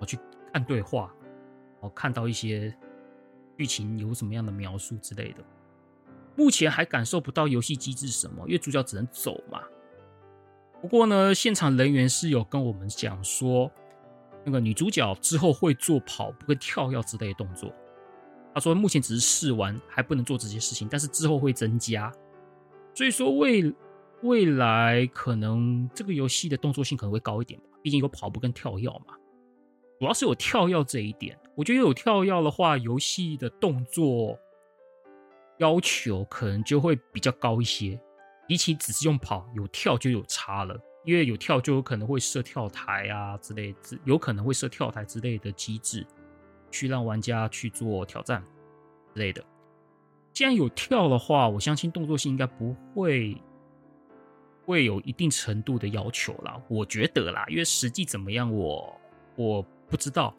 [0.00, 0.18] 我去
[0.50, 1.14] 看对话。
[1.82, 2.74] 我看到一些
[3.58, 5.44] 剧情有什么样的描述之类的，
[6.36, 9.60] 目前还感受不到游戏机制什么，因为主角只能走嘛。
[10.80, 13.70] 不过呢，现场人员是有跟我们讲说，
[14.44, 17.72] 那个女主角之后会做跑步跟跳跃之类的动作。
[18.54, 22.12] 他说目前只是试玩，还不能做这些事情，但是之后会增加。
[22.94, 23.74] 所以说未
[24.22, 29.16] 未来可能这个游戏的动作性可能会高一点吧，毕竟有跑步跟跳跃嘛。
[29.98, 34.38] 主要是有跳跃这一点，我觉得有跳跃的话，游戏的动作
[35.58, 38.00] 要求可能就会比较高一些。
[38.46, 46.06] 比起只是用跑，有跳就有差了，因为有跳就有可能会设跳台啊之类的，有可能会设跳台之类的机制，
[46.70, 48.42] 去让玩家去做挑战
[49.14, 49.44] 之类的。
[50.32, 53.36] 既然有跳的话，我相信动作性应该不会
[54.64, 59.00] 会有一定程度的要求啦，我觉得啦，因为实际怎么样，我
[59.36, 59.66] 我。
[59.92, 60.34] 不知道，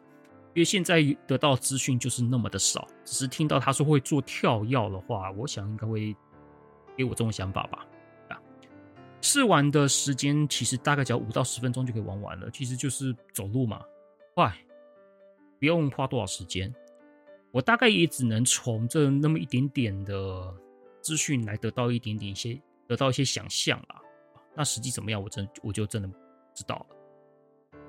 [0.54, 6.14] 因为现在得到资讯就是那么的少，只是听到他说会做跳跃的话，我想应该会
[6.96, 7.84] 给我这种想法吧。
[8.28, 8.40] 啊，
[9.20, 13.82] 试玩的时间其实大概只要五到十分钟就可以玩完了，其实就是走路嘛，
[14.34, 14.56] 快，
[15.58, 16.72] 不用花多少时间。
[17.50, 20.54] 我大概也只能从这那么一点点的
[21.00, 24.00] 资讯来得到一点点一些，得到一些想象啦。
[24.54, 26.14] 那实际怎么样，我真我就真的不
[26.54, 26.93] 知道了。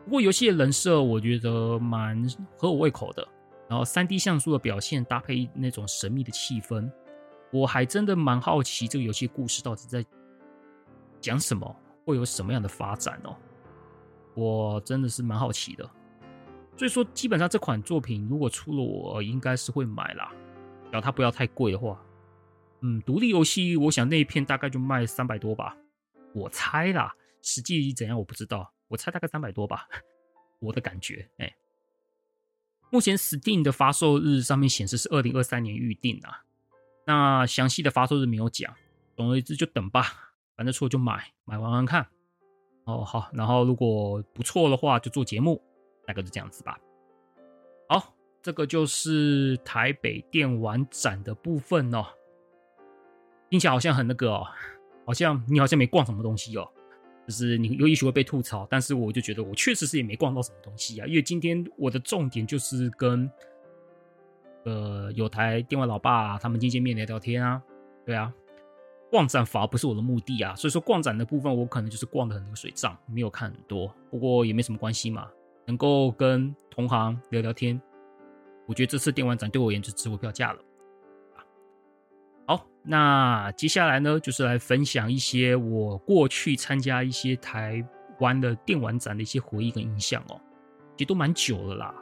[0.05, 3.27] 不过游戏的人设我觉得蛮合我胃口的，
[3.67, 6.89] 然后三 D 像素的表现搭配那种神秘的气氛，
[7.51, 10.05] 我还真的蛮好奇这个游戏故事到底在
[11.19, 13.35] 讲什么，会有什么样的发展哦。
[14.35, 15.89] 我真的是蛮好奇的。
[16.77, 20.31] 所以说，基本上这款作品如果出了，我应该是会买啦。
[20.91, 21.99] 只要它不要太贵的话，
[22.81, 25.75] 嗯，独立游戏，我想那一片大概就卖三百多吧，
[26.33, 27.11] 我猜啦。
[27.41, 29.88] 实际怎样我不知道，我猜大概三百多吧，
[30.60, 31.30] 我的感觉。
[31.38, 31.56] 哎、
[32.89, 36.43] 目前 Steam 的发售日上面显示是二零二三年预定啊，
[37.06, 38.74] 那详细的发售日没有讲。
[39.15, 42.08] 总而言之就等吧，反正出了就买，买玩玩看。
[42.84, 45.63] 哦，好，然后如果不错的话就做节目，
[46.06, 46.78] 大概是这样子吧。
[47.88, 52.06] 好，这个就是台北电玩展的部分哦。
[53.50, 54.48] 听起来好像很那个哦，
[55.06, 56.71] 好像你好像没逛什么东西哦。
[57.27, 61.07] 就是你有也许会被吐槽，但是我就觉得我确实是也没逛到什么东西啊。
[61.07, 63.29] 因为今天我的重点就是跟
[64.63, 67.61] 呃有台电玩老爸他们见见面聊聊天啊。
[68.05, 68.31] 对啊，
[69.09, 70.55] 逛展反而不是我的目的啊。
[70.55, 73.91] 所以说逛展的部分我可能就是逛的很流水账，没有看很多。
[74.11, 75.27] 不过也没什么关系嘛，
[75.65, 77.81] 能够跟同行聊聊天，
[78.67, 80.59] 我觉得这次电玩展对我而言就值回票价了。
[82.88, 87.84] 那接下来呢，就是来分享一些我过去参加一些台
[88.19, 90.39] 湾的电玩展的一些回忆跟印象哦，
[90.95, 91.95] 其实都蛮久了啦，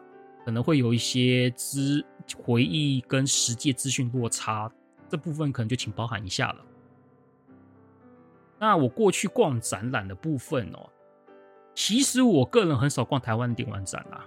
[0.45, 2.05] 可能会有一些资
[2.37, 4.69] 回忆跟实际资讯落差，
[5.07, 6.65] 这部分可能就请包涵一下了。
[8.59, 10.89] 那我过去逛展览的部分哦，
[11.73, 14.25] 其实我个人很少逛台湾的电玩展啦。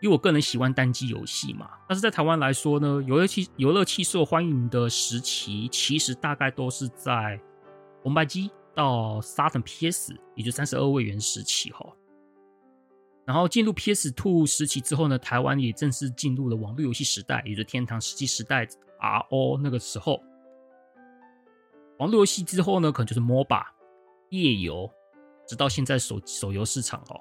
[0.00, 7.40] 因为我个人喜欢单机游戏嘛，但是在台湾来说呢，游乐器游乐器受欢迎的时期，其实大概都是在
[8.02, 11.86] 红白机到 Saturn PS，也就三十二位元时期哈。
[13.26, 18.66] 然后进入 PS Two 时期之后呢，台湾也正式进入了网络游戏时代，也就是天堂世纪时代
[18.98, 20.20] RO 那个时候。
[21.98, 23.62] 网络游戏之后呢，可能就是 MOBA
[24.30, 24.90] 页游，
[25.46, 27.20] 直到现在手手游市场哦。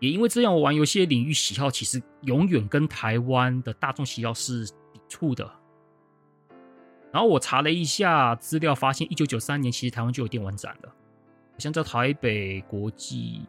[0.00, 5.48] 也因为这样，我玩游戏的领域喜好其实永远跟台湾的大众喜好是抵触的。
[7.12, 13.42] 然后我查了一下资料，发现一九九三年其实台湾就有电玩展了，好像在台北国际，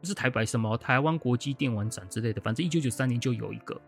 [0.00, 3.80] 不是台北什么台湾国际电玩展之类的，反正一九九三年就有一个。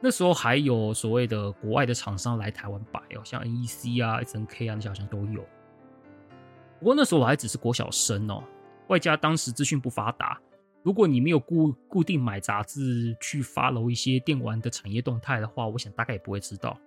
[0.00, 5.42] 那时候还有所谓的国外的厂商来台湾摆哦，像 NEC 啊、SNK 啊那些好像都有。
[6.78, 8.44] 不过那时候我还只是国小生哦，
[8.88, 10.38] 外加当时资讯不发达。
[10.86, 16.78] 如果你没有固固定买杂志去 follow 一些电玩的产业动态的话，我想大概也不会知道。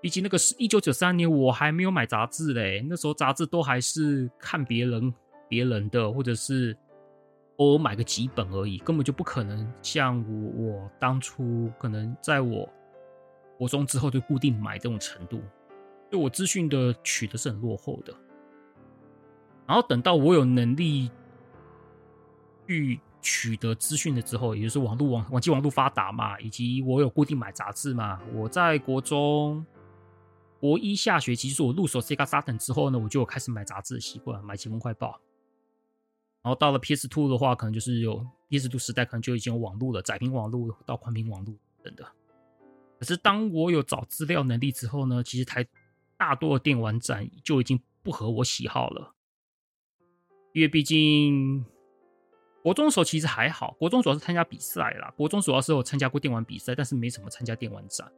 [0.00, 2.82] 毕竟那个是一九九三年，我还没有买杂志嘞。
[2.88, 5.12] 那时候杂志都还是看别人
[5.50, 6.74] 别人的，或者是
[7.58, 12.66] 偶尔买个几本而已，根本就不可能像我我当初可能在我
[13.58, 15.42] 国中之后就固定买这种程度。
[16.10, 18.14] 就我资讯的取得是很落后的。
[19.66, 21.10] 然后等到我有能力
[22.66, 22.98] 去。
[23.22, 28.20] 取得资讯了之后，也就是网络网网际网络发达嘛，以及我有固定买杂志嘛。
[28.34, 29.64] 我在国中
[30.58, 35.08] 国一下学期，就是我入手 Sega Saturn 之后呢，我就有开始买杂志的习惯，买《疾风快报》。
[36.42, 42.04] 然后到了 PS Two 的话，可能就是有 PS Two 时代，可能就已经有网络了，窄屏网络到宽屏网络等等。
[42.98, 45.64] 可是当我有找资料能力之后呢，其实台
[46.16, 49.14] 大多的电玩展就已经不合我喜好了，
[50.52, 51.64] 因为毕竟。
[52.62, 55.12] 国中的时候其实还好，国中主要是参加比赛啦。
[55.16, 58.10] 国中主要是有参加过电玩比赛，但是没什么参加电玩展。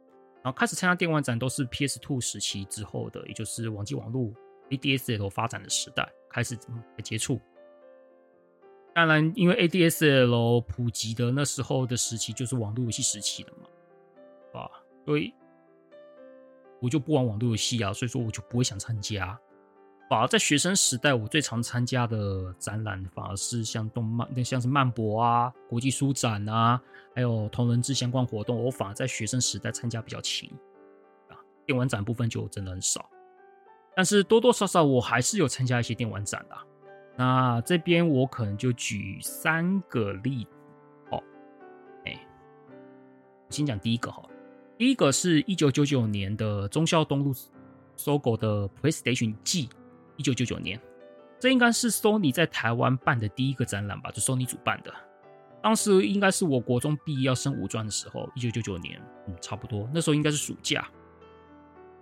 [0.43, 4.31] 然后开始参加电玩展都是 PS Two 时期之后的，也就是网际网络
[4.69, 6.55] ADSL 发展的时代开始
[7.03, 7.41] 接触。
[8.93, 14.69] 当然，因为 ADSL 普及的那时候的时期就是网络游戏时期了嘛，啊，
[15.03, 15.33] 所以
[16.79, 19.37] 我就不玩网络游戏啊，所以说我就不会想参加。
[20.07, 26.79] 反而在学生时代，我最常参加的展览，反而是像动漫，那像是漫博啊、国际书展啊，
[27.15, 30.47] 还有同人志相关活动，我反而在学生时代参加比较勤
[31.29, 31.33] 啊。
[31.65, 33.09] 电玩展部分就真的很少，
[33.95, 36.55] 但是多多少少我还是有参加一些电玩展的。
[37.17, 40.51] 那这边我可能就举三个例子
[41.09, 41.23] 哦。
[42.05, 42.15] 哎，
[43.49, 44.23] 先讲第一个哈，
[44.77, 47.33] 第一个是一九九九年的忠孝东路
[47.97, 49.67] SOGO 的 PlayStation G。
[50.17, 50.79] 一九九九年，
[51.39, 54.11] 这应该是 Sony 在台湾办的第一个展览吧？
[54.11, 54.93] 就 Sony 主办的。
[55.61, 59.89] 当时应该是我国中毕业要升五专的时候，一九九九年，嗯，差不多。
[59.93, 60.87] 那时候应该是暑假，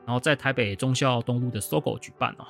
[0.06, 2.46] 然后在台北中校东路的 SOGO 举办哦。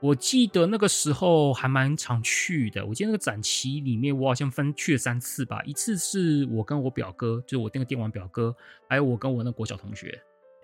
[0.00, 2.84] 我记得那个时候还蛮常去的。
[2.84, 5.62] 我记得那个展期里面，我好像分去了三次吧。
[5.64, 8.54] 一次是我跟我表哥，就是我那个电玩表哥，
[8.88, 10.20] 还有我跟我那国小同学，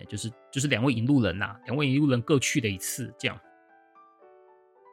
[0.09, 3.39] 就是就是两位引路人呐、两位引路人各去了一次这样。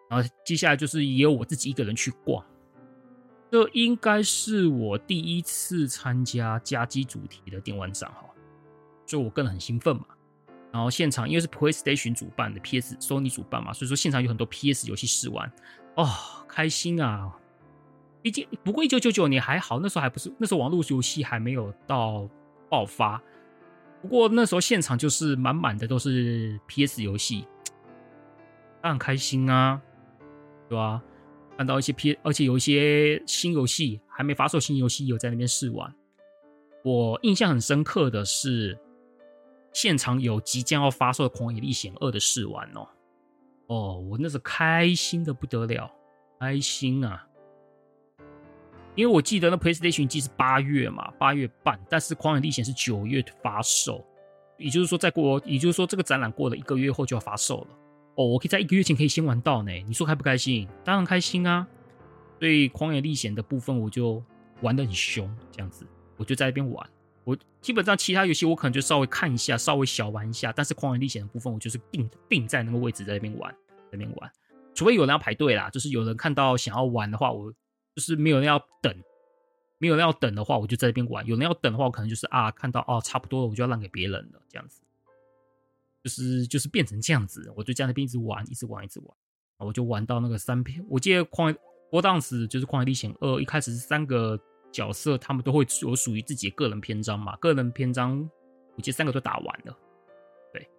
[0.09, 2.45] 然后接下来就是也有我自己一个人去逛。
[3.51, 8.25] 这应该是我第一次参加家机主题的电玩展哈，
[9.07, 10.05] 所以我个人很兴奋嘛。
[10.73, 15.51] 然后现场因为是 PlayStation 主办的，PS Sony 主办嘛，所以说现场有很多 PS 游戏试玩，
[15.95, 16.07] 哦，
[16.49, 17.33] 开心啊！
[18.21, 22.29] 毕竟不过一九九九年还好，那时候还不是那时候网络游戏还没有到
[22.69, 23.23] 爆发。
[24.03, 27.47] 不过那时候现场就是满满的都是 PS 游戏，
[28.83, 29.81] 当然开心啊，
[30.69, 31.03] 对吧？
[31.57, 35.95] 看到一些 P，而且有一些新游戏还没发售，新游戏有在那边试玩。
[36.85, 38.79] 我印象很深刻的是，
[39.73, 42.87] 现场有即将要发售的《狂野历险二》的试玩哦。
[43.69, 45.91] 哦，我那时候开心的不得了，
[46.39, 47.27] 开心啊！
[48.95, 54.05] 因为我记得那 PlayStation 机是八月嘛，八月半，但是《狂野历险》是九月发售，
[54.59, 57.69] 也就是说再过，也就是说这个展览过了一个月后就要发售了。
[58.17, 60.67] 哦，我可以在一个月前可以先玩到呢，你说开不开心？
[60.83, 61.67] 当然开心啊！
[62.41, 64.23] 所以《狂野历险》的部分我就
[64.63, 65.87] 玩的很凶，这样子，
[66.17, 66.91] 我就在那边玩。
[67.25, 74.31] 我基本上其他游戏我可能就稍微看一下，稍微小玩一下，但是《狂野历险》的部分我就是定定在那个位置在那边玩，在那边玩。
[74.75, 77.53] 除非有人要排队啦，就是有人看到想要玩的话，我
[77.95, 78.95] 就是没有人要等，
[79.79, 81.27] 没有人要等的话，我就在那边玩。
[81.27, 84.81] 有人要等的话，我可能就是啊，看到哦差不多了，我就要让给别人了，这样子。
[86.07, 89.09] 就是就是变成这样子，我就在那边一直玩，一直玩，一直玩，
[89.59, 90.81] 我就玩到那个三篇。
[90.89, 91.59] 我记得旷野，
[91.91, 94.39] 我当时就是《旷野历险二》，一开始是三个
[94.71, 97.35] 角色，他们都会有属于自己的个人篇章嘛。
[97.39, 98.21] 个人篇章，
[98.77, 99.77] 我记得三个都打完了，
[100.53, 100.71] 对，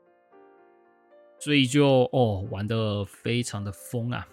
[1.39, 4.25] 所以就哦玩的非常的疯啊。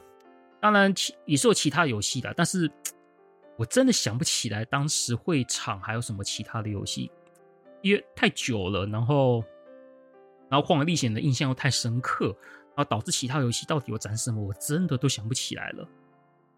[0.61, 2.71] 当然其也是有其他游戏的，但是
[3.57, 7.11] 我真的想不起来当时会场还有什么其他的游戏，
[7.83, 9.43] 因为太久了，然后。
[10.55, 12.27] 然后《旷野历险》的印象又太深刻，
[12.77, 15.85] 然后导致其他游戏到底有展示什么，我真的都想不起来了。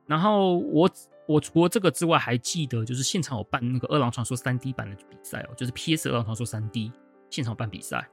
[0.04, 0.90] 然后我
[1.26, 6.92] 我除了这个之外，还记得就是现场有办那个《饿狼传说》三 D 版的比赛哦，就是 PS《饿狼传说》三 D
[7.30, 8.06] 现场办比赛。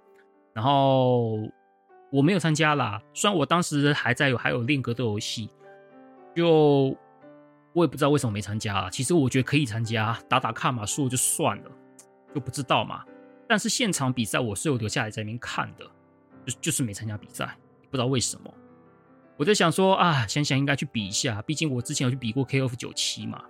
[0.53, 1.37] 然后
[2.09, 5.49] 我没有参加啦，虽然我当时还在有还有练格斗游戏，
[6.33, 6.95] 就
[7.73, 8.89] 我也不知道为什么没参加啊。
[8.89, 11.71] 其实我觉得可以参加，打打看嘛，输就算了，
[12.33, 13.03] 就不知道嘛。
[13.53, 15.85] 但是现场比赛我是有留下来在那边看的，
[16.43, 17.55] 就就是没参加比赛，
[17.91, 18.51] 不知道为什么。
[19.37, 23.43] 我在想说啊，想想应该去比一下，毕竟我之前有去比过 KOF 九七嘛。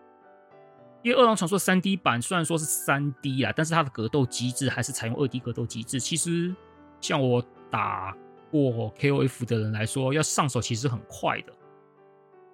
[1.04, 6.02] 因为《饿狼传说》三 D 版虽然说是三 D 啊，但是它的格斗机制还是采用二 D 格斗机制。
[6.02, 6.54] 其实
[7.00, 7.42] 像我
[7.72, 8.14] 打
[8.52, 11.54] 过 KOF 的人来说，要上手其实很快的。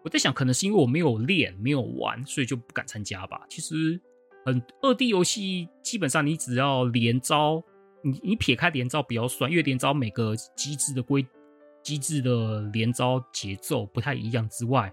[0.04, 3.42] 我在想，可能是因为我没有练、没有玩，所以就不敢参加吧。
[3.50, 4.00] 其实。
[4.50, 7.64] 很二 D 游戏基本上你只要连招，
[8.02, 11.24] 你你撇开连招不要算，因为连招每个机制的规
[11.84, 14.92] 机制的连招节奏不太一样之外，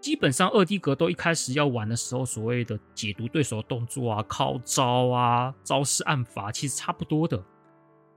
[0.00, 7.40] 基本上二 D 格斗一开始要玩的时候，所谓的解读对手动作啊、靠招啊、招式按法，其实差不多的。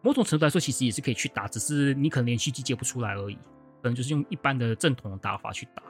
[0.02, 5.84] 某种程度来说，其实也是可以去打，只是你可能连续技接不出来而已，可能就是用一般的正统的打法去打。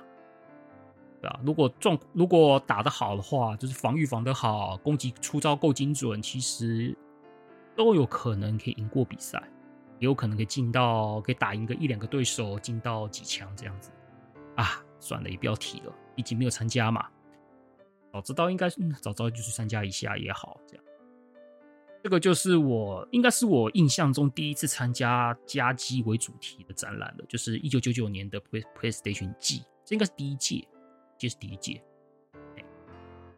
[1.22, 6.98] 对啊，如果状如果打得好的话，就是防御防得好，攻击出招够精准，其实
[7.76, 9.40] 都有可能可以赢过比赛，
[10.00, 13.92] 也有可能可以进到可以打赢个一两个对手，进到几强这样子。
[14.56, 17.08] 啊，算了，也不要提了，毕竟没有参加嘛。
[18.12, 18.68] 早知道应该
[19.00, 20.84] 早早就去参加一下也好，这样。
[22.04, 30.68] 这个就是我应该是我印象中第一次参加家机为主题的展览了，就是一九九九年的 Play PlayStation G，，这应该是第一届。
[31.22, 31.80] 这是第一届，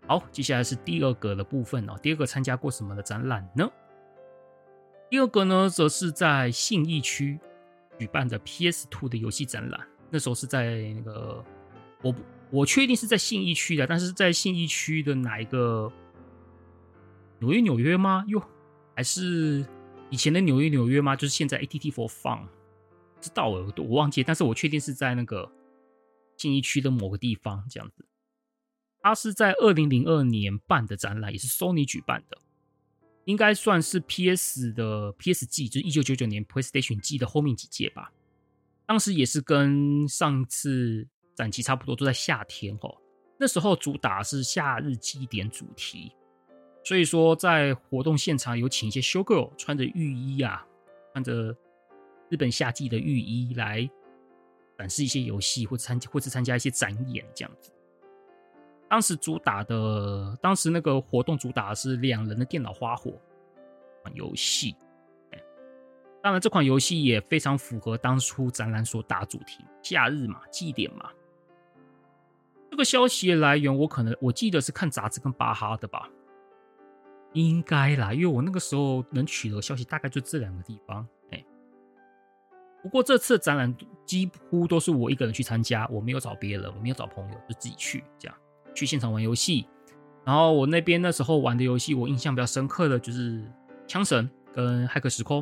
[0.08, 2.00] 好，接下来是第二个的部分哦。
[2.02, 3.70] 第二个参加过什么的展览呢？
[5.10, 7.38] 第二个呢，则是在信义区
[8.00, 9.86] 举办的 PS Two 的游戏展览。
[10.10, 11.44] 那时候是在那个，
[12.02, 12.22] 我不
[12.52, 15.92] 我确定是在信义区的，但是在信义区的哪一个？
[17.40, 18.24] 纽约纽约吗？
[18.30, 18.42] 哟，
[18.96, 19.66] 还是
[20.10, 21.18] 以前的纽约纽约吗？
[21.18, 22.48] 就是现在 ATT for Fun，
[23.20, 25.52] 知道我我忘记，但是我确定是在那个。
[26.38, 28.06] 信义区的某个地方，这样子，
[29.00, 32.38] 它是在二零零二年办的展览，也是 Sony 举办的，
[33.26, 38.12] 应该算是 PS 的 PS 季，就是一九九九年 PlayStation 季的后面几届吧。
[38.86, 42.98] 当时也是跟上次展期差不多，都在夏天哦。
[43.40, 46.12] 那时候主打是夏日祭典主题，
[46.84, 50.66] 所以说在活动现场有请一些 show girl 穿着浴衣啊，
[51.14, 51.56] 穿着
[52.30, 53.90] 日本夏季的浴衣来。
[54.84, 57.72] 展示一些游戏，或者参或者参加一些展演这样子。
[58.90, 63.14] 当时主打的，当时那个活动主打的是两人的电脑花火
[64.14, 64.76] 游戏。
[66.22, 71.10] 当然，这款游戏也非常符合当初展览所打主题，假日嘛，祭典嘛。
[72.70, 76.10] 这个消息来源，我可能我记得是看杂志跟巴哈的吧，
[77.32, 81.08] 应该啦，因为我那个时候能取得消息大概就这两个地方。
[82.84, 83.74] 不过这次展览
[84.06, 88.38] 几乎都是我一个人去参加，我没有找别人，我没有找朋友，就自己去这样
[88.76, 89.66] 去现场玩游戏。
[90.26, 93.40] 然后我那边那时候玩的游戏，我印象比较深刻的就是
[93.88, 95.42] 《枪神》跟《骇客时空》。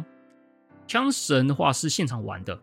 [0.88, 2.60] 枪神的话是现场玩的，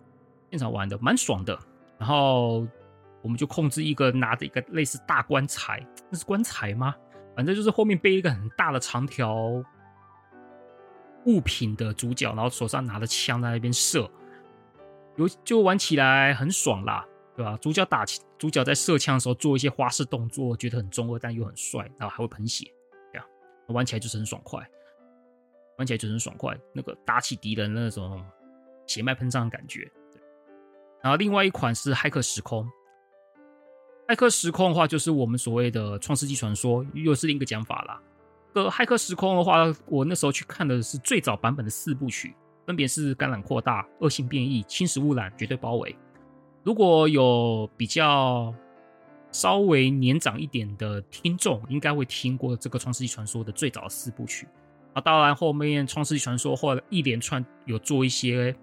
[0.51, 1.59] 现场玩的蛮爽的。
[1.99, 2.67] 然后
[3.23, 6.95] 我们就控制一个拿着一个类似大棺材，那是棺材吗？
[7.35, 9.63] 反正就是后面背一个很大的长条
[11.25, 14.11] 物品的主角，然后手上拿着枪在那边射，
[15.19, 17.07] 有就玩起来很爽啦，
[17.37, 17.59] 对吧？
[17.61, 18.07] 主角打
[18.39, 22.73] 主角在射枪的时候做一些花式动作，觉得很中二，但又很帅，然后还会喷血，
[23.13, 23.27] 这样
[23.67, 24.67] 玩起来就是很爽快。
[25.77, 28.21] 玩起来就是很爽快，那个打起敌人那种
[28.87, 29.89] 血脉喷张的感觉。
[31.01, 32.65] 然后另外一款是《骇客时空》，
[34.13, 38.03] 《骇客时空》的话就是我们所谓的《创世纪传说》，又是另一个讲法啦。
[38.53, 42.35] 这个《骇客时空》的话，我那时候去看的是最早版本的四部曲，
[42.69, 45.91] 分别是《感染扩大》、《恶性变异》、《侵蚀污染》、《绝对包围》。
[46.63, 48.55] 如果有比较
[49.33, 54.47] 稍微年长一点的听众，应该会听过这个《创世纪传说》的最早四部曲。
[54.93, 58.55] 啊，当然，后面《创世纪传说》或者一连串有做一些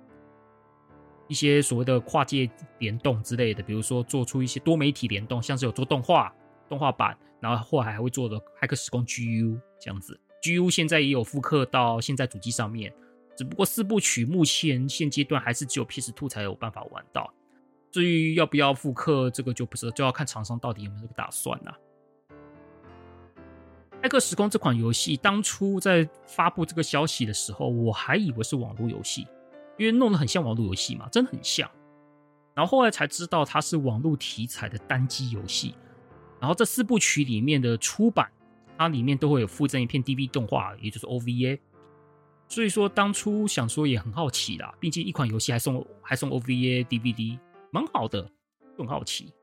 [1.28, 2.48] 一些所谓的跨界
[2.78, 6.32] 联动之类的，比如说做出一些多媒体联动，像是有做动画
[6.70, 10.20] 动画版，然后后来还会做的《骇客时空 GU》这样子。
[10.44, 12.94] GU 现在也有复刻到现在主机上面，
[13.36, 17.34] 只不过四部曲目前现阶段还是只有 PS2 才有办法玩到。
[17.92, 21.78] 至于要不要复刻，这个就不是，就要看厂商到底有没有这个打算了。
[24.02, 29.28] 《艾克时空》这款游戏当初在发布这个消息的时候，我还以为是网络游戏，
[29.78, 31.70] 因为弄得很像网络游戏嘛，真的很像。
[32.54, 35.74] 然后后来才知道它是网络题材的单机游戏。
[36.40, 38.30] 然后这四部曲里面的出版，
[38.78, 41.60] 它里面都会有附赠一片 DV 动画，也就是 OVA。
[42.48, 47.40] 所以说当初想说也很好奇啦，毕竟一款游戏还送还送 OVA DVD，
[47.72, 48.32] 蛮好的，
[48.78, 49.34] 很好奇。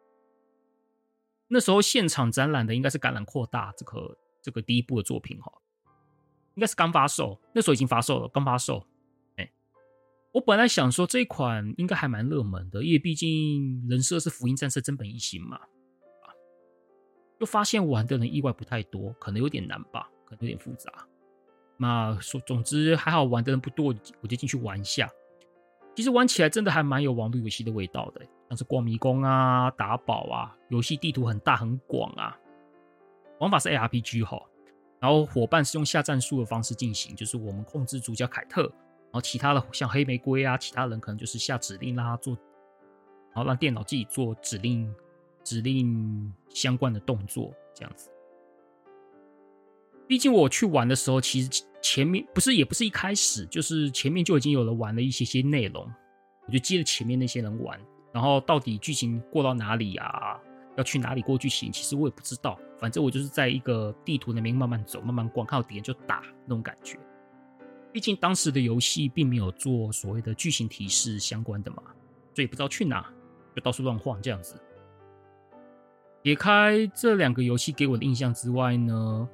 [1.49, 4.17] 那时候现场展览的应该是《感染扩大》这个。
[4.45, 5.53] 这个第一部的作品哈，
[6.57, 8.85] 应该是刚发售，那时候已经发售了，刚发售。
[9.37, 9.49] 哎，
[10.33, 16.35] 我本来想说这一款应该还蛮热门的，因为毕竟人设是福音战士真本一行嘛，啊，
[17.39, 20.93] 就发现玩的人意外不太多，可能有点难吧，可能有点复杂。
[21.83, 25.11] 那说总之还好玩的人不多，我就进去玩一下。
[25.97, 32.39] 其实玩起来真的还蛮有网络游戏的味道的，像是逛迷宫啊、打宝啊，游戏地图很大很广啊。
[33.41, 34.41] 玩法是 ARPG 哈，
[35.01, 42.35] 然后伙伴是用下战术的方式进行，就是我们控制主角凯特，然后其他的像黑玫瑰啊，其他人可能就是下指令啦，做，
[43.35, 44.95] 然后让电脑自己做指令，
[45.43, 48.09] 指令相关的动作这样子。
[50.13, 51.49] 毕竟我去玩的时候，其实
[51.81, 55.91] 前面不是也不是一开始，就是前面就已经有了玩了一些些内容，
[56.47, 57.81] 我就接着前面那些人玩，
[58.13, 60.39] 然后到底剧情过到哪里啊？
[60.77, 61.73] 要去哪里过剧情？
[61.73, 62.59] 其实我也不知道。
[62.79, 66.99] 反正我就是在一个地图那边慢慢走，慢慢逛，看到敌人就打那种感觉。
[67.91, 71.83] 毕竟当时的游戏并没有做所谓的剧情提示相关的嘛，
[72.35, 73.11] 所以不知道去哪，
[73.57, 74.61] 就到处乱晃这样子。
[76.21, 79.27] 撇开这两个游戏给我的印象之外呢，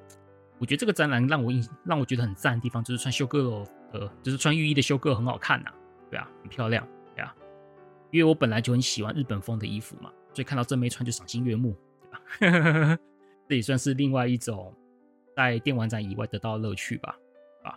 [0.58, 5.70] 我觉得这个展览让我印让我觉得很赞的地方，就是穿修哥楼的，就是穿浴衣的修哥很好看呐，
[6.10, 7.34] 对啊，很漂亮，对啊。
[8.10, 10.10] 因为我本来就很喜欢日本风的衣服嘛。
[10.34, 11.76] 所以看到正妹穿就赏心悦目，
[12.38, 12.98] 对吧？
[13.48, 14.74] 这也算是另外一种
[15.34, 17.16] 在电玩展以外得到的乐趣吧。
[17.64, 17.74] 啊，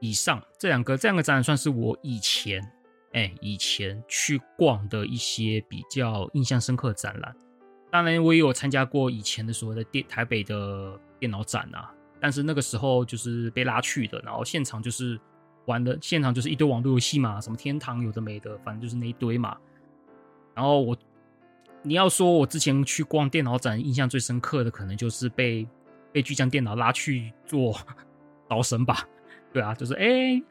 [0.00, 2.62] 以上这两个这两个展览算是我以前
[3.14, 7.36] 哎、以前去逛的一些比较印象深刻的展览。
[7.92, 15.20] 当然，我也有参加过以前的所谓的电台北的电脑展啊，但是那个时候就是被拉去的，然后现场就是
[15.66, 19.54] 玩的，现场就是一堆网络游戏嘛，什么天堂有的没的，反正就是那一堆嘛。
[20.54, 20.96] 然后我，
[21.82, 25.68] 你要说我之前去逛电脑展，印象最深刻的可能就是被
[26.12, 27.78] 被巨匠电脑拉去做
[28.48, 29.06] 导神吧，
[29.52, 30.42] 对啊，就是哎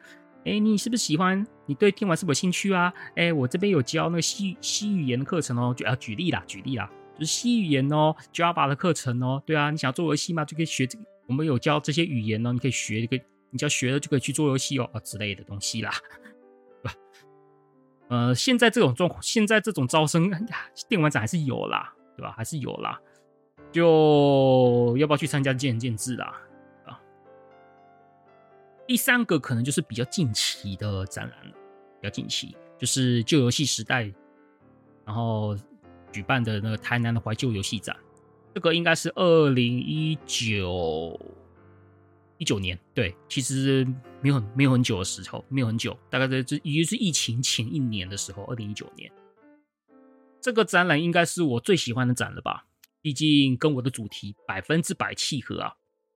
[0.45, 1.43] 哎，你是不是喜欢？
[1.65, 2.93] 你对电玩是不是有兴趣啊？
[3.15, 6.87] 哎，我这边有教那个西西语言的课程哦，就要举例啦，举例啦，
[7.21, 10.43] 就是 C 语言哦，Java 的课程哦，对啊，你想做游戏吗？
[10.43, 13.15] 就可以学这个，我们有教这些语言哦，你可以学一个，
[13.51, 15.91] 你只要学了就可以去做游戏哦，啊之类的东西啦。
[18.09, 20.31] 呃，现在这种状况，现在这种招生
[20.89, 22.33] 电玩展还是有啦，对吧？
[22.35, 22.99] 还是有啦，
[23.71, 26.41] 就要不要去参加，见仁见智啦，
[26.87, 26.99] 啊。
[28.87, 31.53] 第三个可能就是比较近期的展览了，
[32.01, 34.11] 比较近期就是旧游戏时代，
[35.05, 35.55] 然后
[36.11, 37.95] 举办的那个台南的怀旧游戏展，
[38.53, 41.19] 这个应该是二零一九。
[42.37, 43.85] 一九年，对，其实
[44.19, 49.11] 没有很没有很久的时候，没有很久，大概在这也就是疫情前一年的时候，二零一九年，
[50.41, 52.65] 这个展览应该是我最喜欢的展了吧？
[52.99, 55.75] 毕竟跟我的主题百分之百契合啊，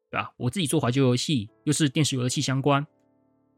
[0.10, 0.34] 对吧？
[0.38, 2.90] 我自己做怀旧游戏，又是电视游戏相关，怎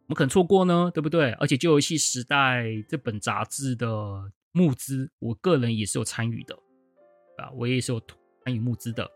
[0.09, 0.91] 么可能错过呢？
[0.93, 1.31] 对不对？
[1.39, 6.55] 而且旧游戏时代这本杂志的募资，我个人也是有参与的，
[7.37, 8.01] 啊，我也是有
[8.43, 9.07] 参与募资的，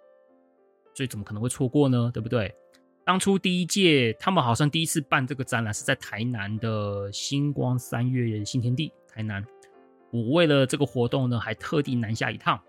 [0.93, 2.11] 所以怎么可能会错过呢？
[2.13, 2.53] 对不对？
[3.03, 9.43] 当初第一届，他们好像第一次办这个展览是在台南的星光三月新天地，台南。
[10.11, 12.61] 我为了这个活动呢，还特地南下一趟，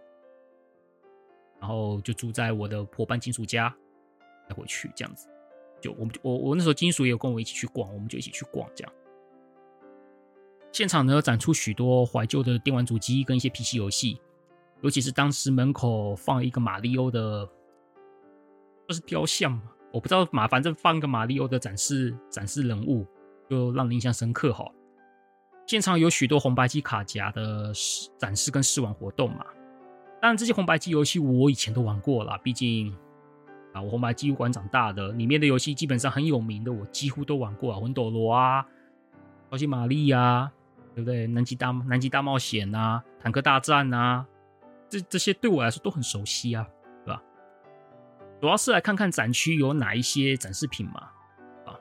[1.61, 3.75] 然后就住在我的伙伴金属家，
[4.49, 5.29] 再回去这样子。
[5.81, 8.93] 就我们我我那时候金属也有跟我一起去逛，我们就一起去逛这样。
[10.73, 14.19] 现场呢，展出许多怀旧的电玩主机跟一些 PC 游戏，
[14.81, 17.47] 尤其是当时门口放一个马里奥的，
[18.89, 19.63] 这是雕像嘛？
[19.93, 23.07] 我不知道嘛，反正放一个马里奥的展示展示人物，
[23.51, 24.67] 就让人印象深刻哈。
[25.67, 27.71] 现场有许多红白机卡夹的
[28.19, 29.45] 展示跟试玩活动嘛。
[30.23, 32.97] 当然，这些红白机游戏我以前都玩过了，毕竟
[33.75, 37.79] 啊，我红白机馆长大的，里面的游戏基本上很有名的，我几乎都玩过啊。
[37.79, 38.67] 魂斗罗啊，
[39.51, 40.51] 超级玛丽啊，
[40.95, 41.27] 对不对？
[41.27, 44.27] 南极大南极大冒险啊，坦克大战啊，
[44.89, 46.67] 这这些对我来说都很熟悉啊。
[47.05, 47.23] 对吧
[48.41, 51.11] 主要是来看看展区有哪一些展示品嘛，
[51.65, 51.79] 啊，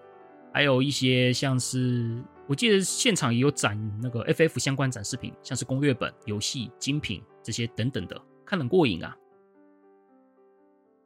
[0.54, 9.16] 还有一些像是我记得现场也有展那个 FF 相关展示品，像是攻略本、游戏精品这些等等的，看很过瘾啊。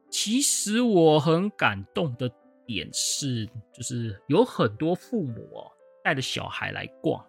[0.10, 2.32] 其实我很感动的
[2.66, 5.72] 点是，就是有很多父母哦
[6.04, 7.24] 带着小孩来逛，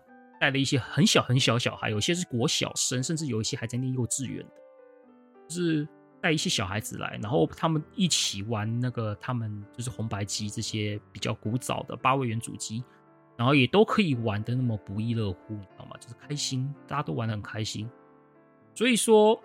[0.46, 4.52] 带了一些很小很小小孩，有些是国小生，甚至有一些还在念幼稚园的，
[5.48, 5.88] 就是。
[6.18, 12.82] 带一些小孩子来，然后他们一起玩那个，他们就是红白机这些比较古早的八位元主机，
[13.36, 15.96] 然后也都可以玩的那么不亦乐乎，你知道吗？
[16.00, 17.88] 就是开心，大家都玩的很开心。
[18.74, 19.40] 所以说，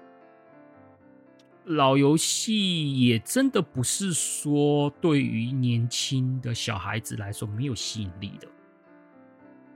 [1.65, 8.47] 老游戏也真的不是说对于年轻的小孩子来说没有吸引力的。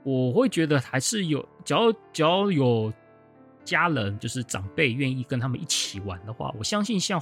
[0.06, 2.90] 我会觉得还是有，只要只要有。
[3.64, 7.20] 家人就是长辈愿意跟他们一起玩的话，我相信像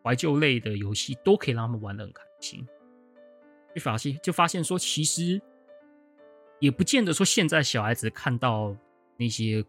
[0.00, 2.64] 怀旧类的游戏都可以让他们玩的很开心。
[3.74, 5.42] 就发现就发现说，其实
[6.60, 8.76] 也不见得说现在小孩子看到
[9.16, 9.64] 那些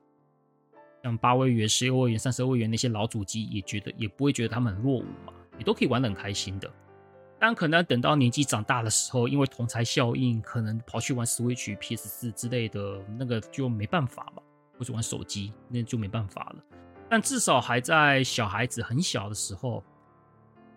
[1.01, 6.71] 像八位元、十六位元、三十二位元那些老主机，也觉得也不会觉得他们很落伍嘛，也都可以玩的很开心的。
[7.39, 14.43] 但可能等到年纪长大的时候，因为同侪效应，可能跑去玩 Switch、PS 四之类的，那个就没办法嘛。
[14.77, 16.63] 或者玩手机，那就没办法了。
[17.09, 19.83] 但至少还在小孩子很小的时候，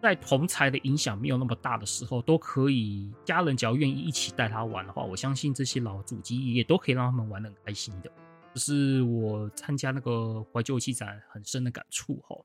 [0.02, 8.10] 在同侪的影响没有那么大的时候，都可以家人只要愿意一起带他玩的话，我相信这些老主机也都可以让他们玩得很开心的。
[8.54, 12.36] 这是我参加那个怀旧游戏展很深的感触哈。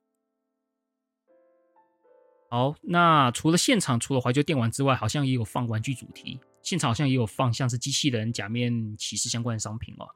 [2.49, 10.07] 好，那除了现场除了怀旧电玩之外，好像也有放玩具主题，现场好像也有放像是机器人、假面骑士相关的商品哦。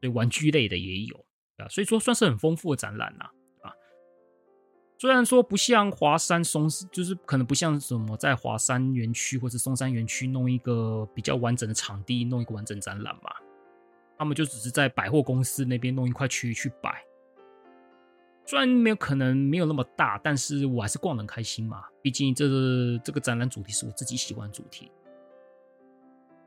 [0.00, 1.16] 对玩具类的也有
[1.58, 3.24] 啊，所以说算是很丰富的展览呐
[3.62, 3.72] 啊。
[4.98, 13.30] 虽然说不像华山松，就是可能不像什么在华山园区或者松山园区弄一个比较完整的场地，弄一个完整展览嘛。
[14.16, 17.04] 他们就只是在百货公司那边弄一块区域去摆。
[18.48, 21.84] 虽然没有可能没有那么大，但是我还是逛的开心嘛。
[22.00, 22.46] 毕竟这
[23.04, 24.90] 这个展览主题是我自己喜欢的主题。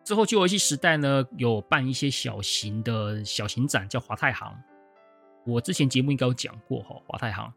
[0.03, 4.51] 之后，旧游戏时代呢，有办一些小型的小型展，叫华泰行。
[5.45, 7.53] 我之前节目应该有讲过哈，华泰行。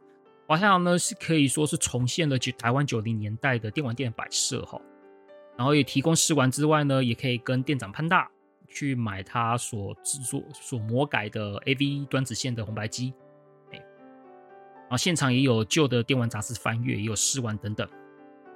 [0.47, 4.79] 华泰行呢是可以说是重现了台湾九零年代的电玩店摆设哈，
[5.57, 8.31] 然后也提供试玩之外呢，也可以跟店长潘大
[8.69, 13.15] 去买他所制作、所魔改的 AV 端子线的红白机。
[14.97, 17.89] 现场也有旧的电玩杂志翻阅，也有试玩等等。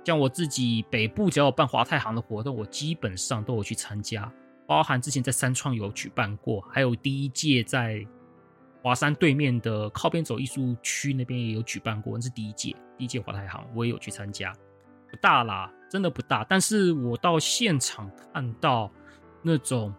[0.05, 4.33] 像我自己北部只要有办华泰行的活动，我基本上都有去参加，
[4.67, 8.07] 包含之前在三创有举办过，还有第一届在
[8.83, 14.51] 华山对面的靠边走艺术区那边也有举办过，那是第一届，第一届华泰行我也有去参加，
[15.11, 18.91] 不大啦，真的不大，但是我到现场看到
[19.43, 19.93] 那种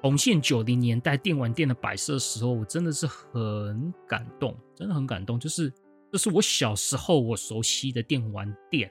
[0.00, 5.38] 重现九零年代电玩店的摆设的时候，我真的是很感动，真的很感动。
[5.40, 5.72] 就是
[6.12, 8.90] 这是我小时候我熟悉的电玩店，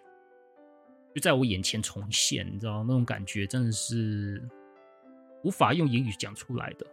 [1.16, 4.45] 就在我眼前重现，你知道那种感觉真的是
[5.43, 6.86] 无法用言语讲出来的。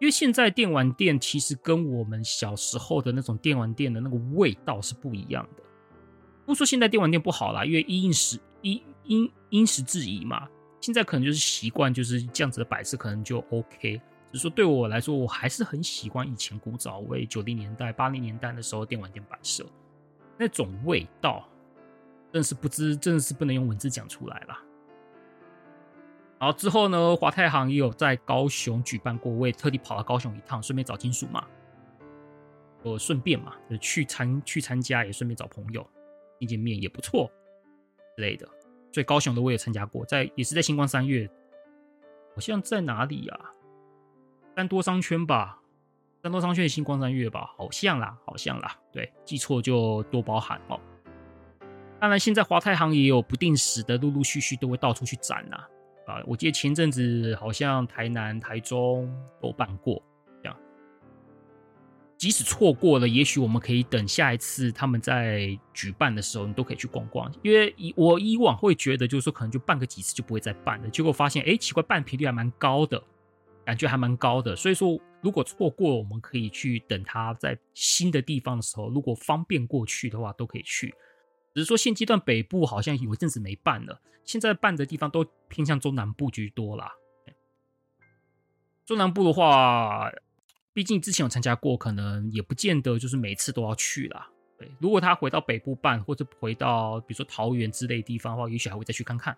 [0.00, 5.62] 因为现在电玩店其实跟我们小时候的那种电玩店的那个味道是不一样的。
[6.46, 10.48] 不说现在电玩店不好啦，因为因时因因因时制宜嘛。
[10.80, 14.00] 现在可能就是习惯就是这样子的摆设，可能就 OK。
[14.32, 19.66] 只是说对我来说，我还是很喜欢以前古早味九零年代、八零年代的时候电玩店摆设
[20.38, 21.48] 那种味道，
[22.32, 24.58] 真的是不知，真的是不能用文字讲出来了。
[26.38, 31.44] 然后之后呢，华泰行也有在高雄举办过，我也特地跑到高雄一趟，顺便找金属嘛，
[32.82, 35.84] 我顺便嘛，就去参去参加，也顺便找朋友
[36.38, 37.30] 见见面，也不错
[38.16, 38.48] 之类的。
[38.92, 41.28] 所以高雄的我也参加过，在也是在星光三月，
[42.34, 43.40] 好像在哪里、啊？
[44.56, 45.60] 三多商圈吧，
[46.22, 50.78] 三多商圈的星光三月吧，好像啦，好像啦，对，记错就多包涵哦。
[52.00, 55.56] 当然，现在华泰行也有不定时的，陆陆续续都会到处去展呐、
[56.06, 60.02] 啊，我记得前阵子好像台南、台中都办过。
[62.20, 67.32] 即使错过了，也许我们可以等下一次他们在举办的时候，你都可以去逛逛。
[67.40, 70.90] 因为以我以往会觉得，就是说可能就办个几次就不会再办了。
[70.90, 73.02] 结果发现，哎，奇怪，办频率还蛮高的，
[73.64, 74.54] 感觉还蛮高的。
[74.54, 80.94] 所以说，如果错过，我们可以去等他在新的地方的时候，如果方便过去的话，都可以去。
[81.54, 86.92] 只是说现阶段北部好像有一阵子没办了，现在办的地方都偏向中南部居多啦。
[88.84, 90.12] 中南部的话。
[90.72, 94.30] 毕竟之前有参加过，可能也不见得就是每次都要去啦。
[94.56, 99.36] 对，如果他回到北部办，或者回到比如说桃园之类地方的话，也许还会再去看看。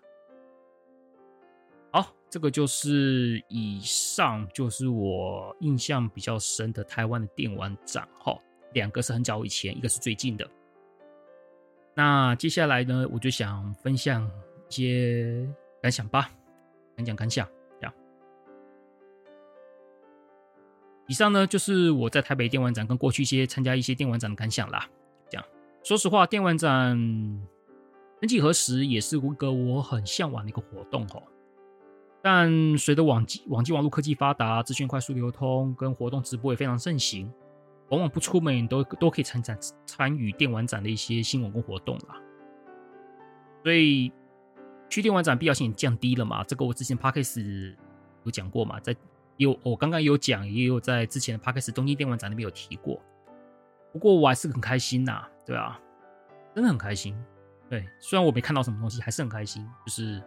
[1.91, 8.07] 好，这个就是以上就是我印象比较深的台湾的电玩展。
[8.19, 8.37] 哈，
[8.73, 10.47] 两个是很早以前，一个是最近的。
[11.95, 14.29] 那接下来呢，我就想分享
[14.69, 15.47] 一些
[15.81, 16.29] 感想吧，
[16.97, 17.47] 讲讲感想。
[21.07, 24.87] 以上呢，就是我在台北电玩展跟过去一些参加一些电玩展的感想啦。
[25.29, 25.45] 这样，
[25.83, 26.97] 说实话，电玩展
[28.21, 31.21] 曾几何时也是一个我很向往的一个活动哦。
[32.21, 37.29] 但随着网际网际网络科技发达，资讯快速流通，跟活动直播也非常盛行，
[37.89, 42.15] 往往不出门都都可以参展参与电玩展的一些新闻跟活动啦。
[43.61, 44.09] 所以
[44.89, 46.45] 去电玩展必要性降低了嘛？
[46.45, 47.75] 这个我之前 Podcast
[48.23, 48.95] 有讲过嘛，在。
[49.37, 53.01] 有我刚刚有讲，也有在之前的 Podcast 东京电玩展那边有提过。
[53.91, 55.79] 不过我还是很开心呐、对啊，
[56.55, 57.15] 真的很开心。
[57.69, 59.67] 对，虽然我没看到什么东西，还是很开心。
[59.85, 60.21] 就是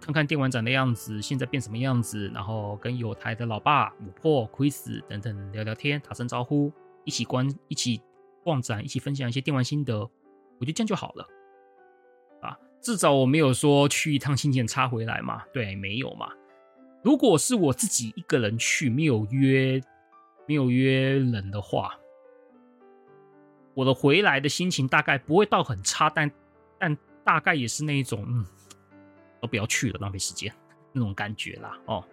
[0.00, 6.72] 看看电玩展的样子，现在变什么样子，然后跟有台的老爸、五破、Chris 等等聊聊天，打声招呼，
[7.04, 8.00] 一起观、一起
[8.44, 11.26] 逛展，一起分享一些电玩心得，我觉得这样就好了。
[12.42, 16.28] 啊，至少我没有说去一趟新检查回来嘛，对，没有嘛。
[17.08, 19.82] 如果是我自己一个人去，没有约，
[20.46, 21.98] 没有约人的话，
[23.72, 26.30] 我的回来的心情大概不会到很差，但
[26.78, 28.44] 但大概也是那一种，嗯，
[29.40, 30.52] 都不要去了，浪费时间
[30.92, 32.04] 那种感觉啦，哦，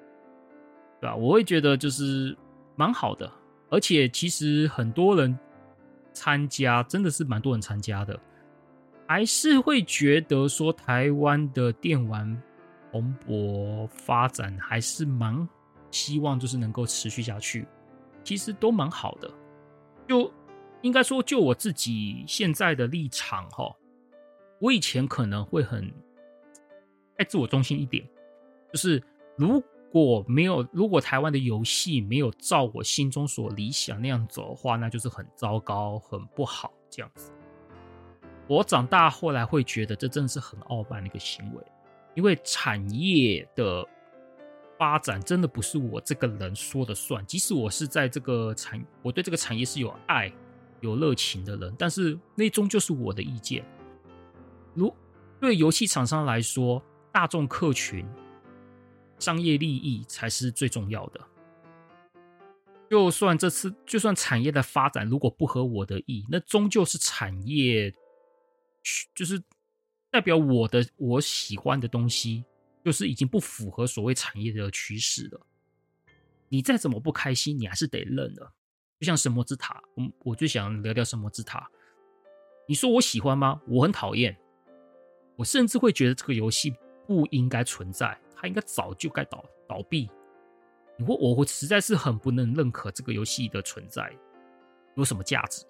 [1.01, 1.13] 对吧？
[1.13, 2.33] 我会觉得就是
[2.77, 3.29] 蛮好的，
[3.69, 5.37] 而且其实很多人
[6.13, 8.17] 参加，真的是蛮多人参加的，
[9.09, 12.41] 还是会觉得说台湾的电玩。
[12.95, 15.45] 蓬勃发展还是蛮
[15.91, 17.67] 希望，就是能够持续下去，
[18.23, 19.29] 其实都蛮好的。
[20.07, 20.31] 就
[20.81, 23.69] 应该说，就我自己现在的立场哈，
[24.61, 25.91] 我以前可能会很
[27.17, 28.07] 太自我中心一点，
[28.71, 29.03] 就是
[29.35, 37.29] 如果没有，如果台湾的游戏没有照我心中所理想那样走的话，那就是很糟糕、很不好这样子。
[38.47, 41.61] 我长大后来会觉得，这真的是很傲慢的一个行为。
[42.15, 43.85] 因为产业的
[44.77, 50.31] 发展真的不是我这个人说的算，即使我是在这个产，我对这个产业是有爱、
[50.79, 53.65] 有热情的人，但是那终究是我的意见。
[54.73, 54.93] 如
[55.41, 58.07] 对游戏厂商来说，大众客群、
[59.19, 61.19] 商业利益才是最重要的。
[62.89, 67.93] 就算这次，就算产业的发展如果不合我的意，那终究是产业，
[69.13, 69.43] 就是。
[70.15, 72.45] 代表我的我喜欢的东西，
[72.85, 75.41] 就是已经不符合所谓产业的趋势了。
[76.47, 78.53] 你再怎么不开心，你还是得认了。
[78.97, 81.69] 就像神魔之塔，我我就想聊聊神魔之塔。
[82.65, 83.59] 你说我喜欢吗？
[83.67, 84.33] 我很讨厌。
[85.35, 86.73] 我甚至会觉得这个游戏
[87.05, 90.09] 不应该存在，它应该早就该倒倒闭。
[90.97, 94.09] 你会，我会实在是很不能认可这个游戏的存在
[94.95, 95.65] 有什么价值。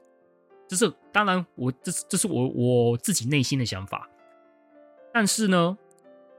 [0.67, 4.07] 这是当然我，我这是这是我我自己内心的想法。
[5.15, 5.77] 但是呢，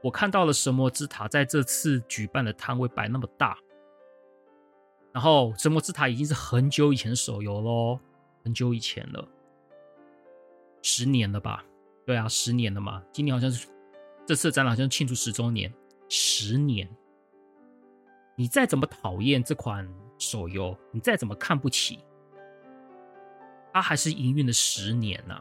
[0.03, 3.57] 我看到了神魔之塔在这次举办的摊位摆那么大，
[5.11, 7.99] 然后神魔之塔已经是很久以前的手游喽，
[8.43, 9.27] 很久以前了，
[10.83, 11.65] 十年了吧？
[12.05, 13.01] 对啊，十年了嘛。
[13.11, 13.67] 今年好像是
[14.27, 15.73] 这次展览好像庆祝十周年，
[16.07, 16.87] 十年。
[18.35, 21.99] 你再怎么讨厌这款手游，你再怎么看不起，
[23.73, 25.35] 它还是营运了十年呢、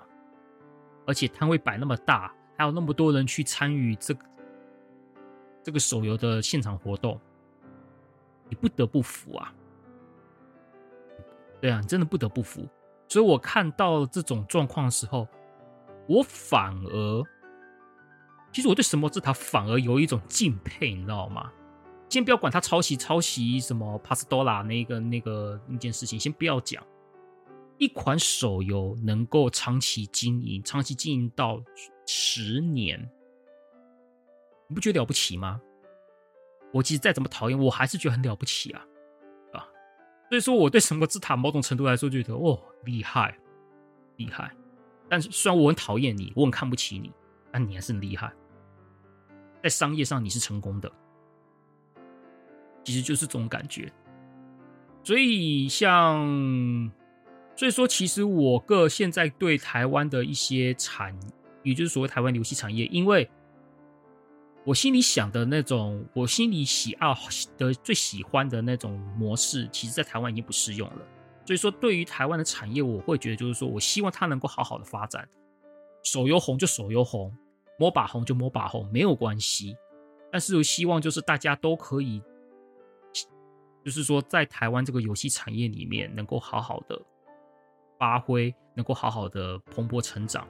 [1.06, 4.24] 而且摊位摆那么大，还有那么多人去参与这个
[5.62, 7.20] 这个手游的现场活动，
[8.48, 9.52] 你不得不服啊！
[11.60, 12.66] 对啊，你真的不得不服。
[13.08, 15.26] 所以我看到这种状况的时候，
[16.08, 17.24] 我反而，
[18.52, 21.52] 其实我对神魔之塔反而有一种敬佩，你知道吗？
[22.08, 26.82] 先不要管他抄袭抄袭什么帕斯多拉那个那个那件事情，先不要讲。
[27.78, 31.62] 一款手游能够长期经营，长期经营到
[32.06, 32.98] 十年，
[34.68, 35.60] 你不觉得了不起吗？
[36.72, 38.84] 我其实再怎么讨厌，我还是觉得很了不起啊，
[39.52, 39.68] 啊！
[40.28, 43.38] 所以说，我对神魔之塔某种程度来说，觉得哦，厉害，
[44.16, 44.54] 厉害。
[45.08, 47.12] 但是虽然我很讨厌你，我很看不起你，
[47.52, 48.32] 但你还是很厉害，
[49.62, 50.90] 在商业上你是成功的。
[52.84, 53.92] 其实就是这种感觉，
[55.02, 56.18] 所以像，
[57.56, 61.18] 所以说，其实我个现在对台湾的一些产，
[61.62, 63.28] 也就是所谓台湾游戏产业，因为
[64.62, 67.14] 我心里想的那种，我心里喜爱
[67.56, 70.98] 的最喜欢的那种模式，其实在台湾已经不适用了。
[71.46, 75.26] 所以说，对于台湾的产业，我会觉得就是说我希望它能够好好的发展，
[76.02, 77.34] 手游红就手游红
[77.78, 79.76] 摸把红就摸把红，没有关系。
[80.30, 82.20] 但是我希望就是大家都可以。
[83.84, 87.00] 就是说，在台湾这个游戏产业里面，能够好好的
[87.98, 90.46] 发挥，能够好好的蓬勃成长。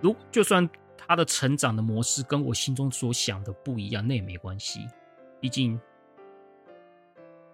[0.00, 4.86] 如就算他的成长的模式跟我心中所想的不一样，那也没关系。
[5.40, 5.78] 毕竟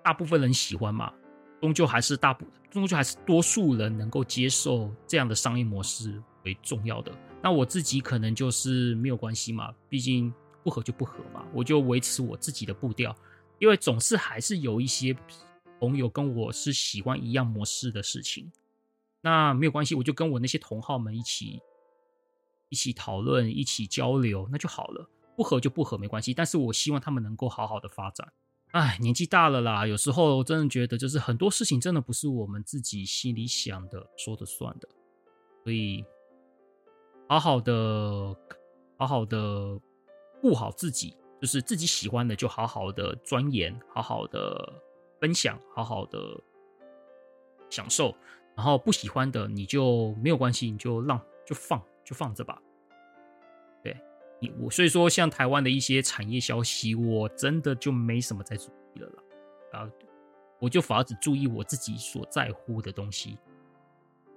[0.03, 1.13] 大部分人喜欢嘛，
[1.61, 7.13] 终究还是大部，终究还是多数人能够接受这样的商业模式为重要的。
[7.43, 10.33] 那我自己可能就是没有关系嘛，毕竟
[10.63, 13.15] 不合就不合嘛，我就维持我自己的步调。
[13.59, 15.17] 因为总是还是有一些
[15.81, 18.51] 朋友跟我是喜欢一样模式的事情，
[19.27, 21.61] 那没有关系，我就跟我那些同好们一起
[22.69, 25.11] 一起讨论，一起交流，那就好了。
[25.37, 26.33] 不合就不合，没关系。
[26.33, 28.33] 但是我希望他们能够好好的发展。
[28.71, 34.89] 哎，年纪大了啦，有时候我真的觉得，就是很多事情真的不是我们自己心里想的说的算的，
[35.65, 36.05] 所以
[37.29, 38.37] 好好的，
[38.97, 39.77] 好好的
[40.41, 41.17] 顾好自己。
[41.41, 44.73] 就是自己喜欢的，就好好的钻研，好好的
[45.21, 46.19] 分享，好好的
[47.69, 48.15] 享受。
[48.57, 52.59] 然后不喜欢的，你就没有关系，你就让就放就放着吧。
[53.83, 53.95] 对
[54.41, 59.81] 你我，所以说像台湾的一些产业消息，我真的就没什么在注意了啦。
[59.81, 59.91] 啊，
[60.59, 63.37] 我就反而只注意我自己所在乎的东西。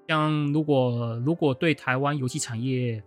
[0.09, 3.01] 像如果如果对台湾游戏产业，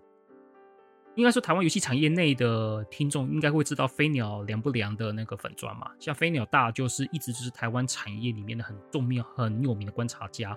[1.15, 5.91] 应该说，台湾游戏产业内的听众应该会知道飞鸟凉不凉的那个粉专嘛？
[6.01, 10.57] 像飞鸟大就是一直就是台湾产业里面的很重要、很有名的观察家。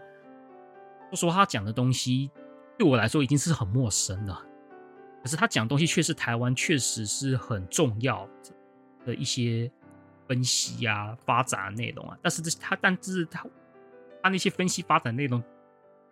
[1.15, 2.29] 说，他讲的东西
[2.77, 4.45] 对我来说已经是很陌生了，
[5.23, 8.27] 可是他讲东西却是台湾确实是很重要
[9.05, 9.71] 的一些
[10.27, 12.17] 分析啊、发展内容啊。
[12.21, 13.45] 但是这他，但是他
[14.21, 15.41] 他那些分析发展内容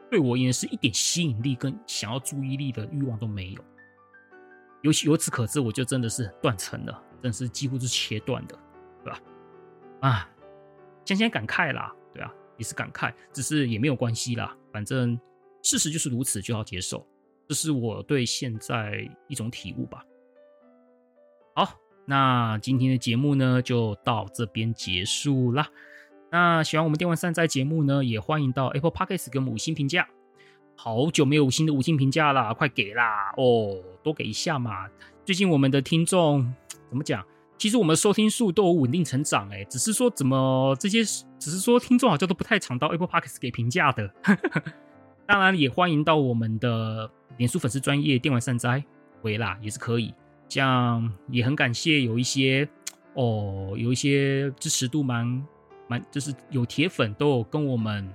[0.10, 3.64] 对我而言是一点吸引力跟想要注意力的欲望都没有。
[4.84, 8.60] 由由此可知，我就真的是断层了，真是几乎是切断的，
[9.04, 9.20] 对吧？
[10.01, 10.30] 啊，
[11.06, 15.20] 先先感慨啦，对啊，也是感慨，只是也没有关系啦，反正
[15.62, 17.06] 事实就是如此，就要接受，
[17.47, 20.04] 这是我对现在一种体悟吧。
[21.56, 25.68] 好，那今天的节目呢，就到这边结束啦。
[26.32, 30.08] 那喜欢我们电玩善哉节目呢，也欢迎到 Apple Podcast 给我们五星评价。
[30.76, 33.32] 好久没有五星的五星评价了，快给啦！
[33.38, 34.89] 哦，多给一下嘛。
[35.24, 36.51] 最近我们的听众
[36.89, 37.24] 怎么讲？
[37.58, 41.04] 其实我们的收听数都有稳定成长，哎，只是说怎么这些，
[41.39, 44.12] 只是说听众好像都不太常到 Apple Podcast 给评价的。
[45.26, 48.84] 当然也欢迎到我们的脸书粉丝专业电玩善哉
[49.22, 50.14] 回啦，也是可以。
[50.49, 52.68] 这样也很感谢有一些
[53.14, 55.26] 哦，有一些支持度蛮
[55.88, 58.14] 蛮，就是有铁粉都有跟我们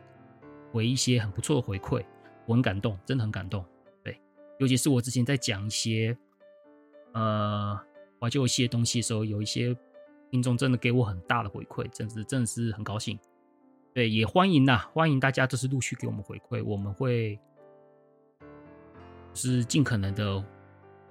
[0.70, 2.04] 回一些很不错的回馈。
[2.44, 3.64] 我很感动，真的很感动。
[4.04, 4.20] 对，
[4.58, 6.16] 尤其是我之前在讲一些
[7.14, 7.78] 呃
[8.20, 9.76] 怀旧游戏的东西的时候，有一些
[10.30, 13.18] 听众真的给我很大的回馈，真是真的是很高兴。
[13.94, 17.38] 对，也欢迎呐，欢迎大家就是陆续给我们回馈，我们会
[19.34, 20.44] 是尽可能的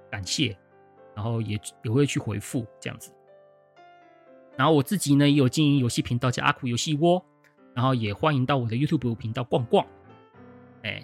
[0.09, 0.57] 感谢，
[1.15, 3.11] 然后也也会去回复这样子。
[4.55, 7.23] 然后我自己呢也有经营游戏频道叫阿酷游戏窝，
[7.73, 9.85] 然后也欢迎到我的 YouTube 频道逛逛。
[10.83, 11.03] 哎，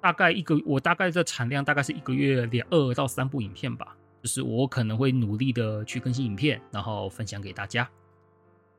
[0.00, 3.96] 大概一个我大概的产量大概是一个月两二到三部影片吧。
[4.22, 7.88] 就是我可能会努力的去更新影片，然后分享给大家。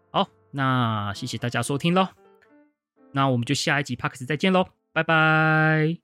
[0.09, 2.07] 好，那谢谢大家收听喽。
[3.11, 6.02] 那我们就下一集 Parks 再见喽，拜拜。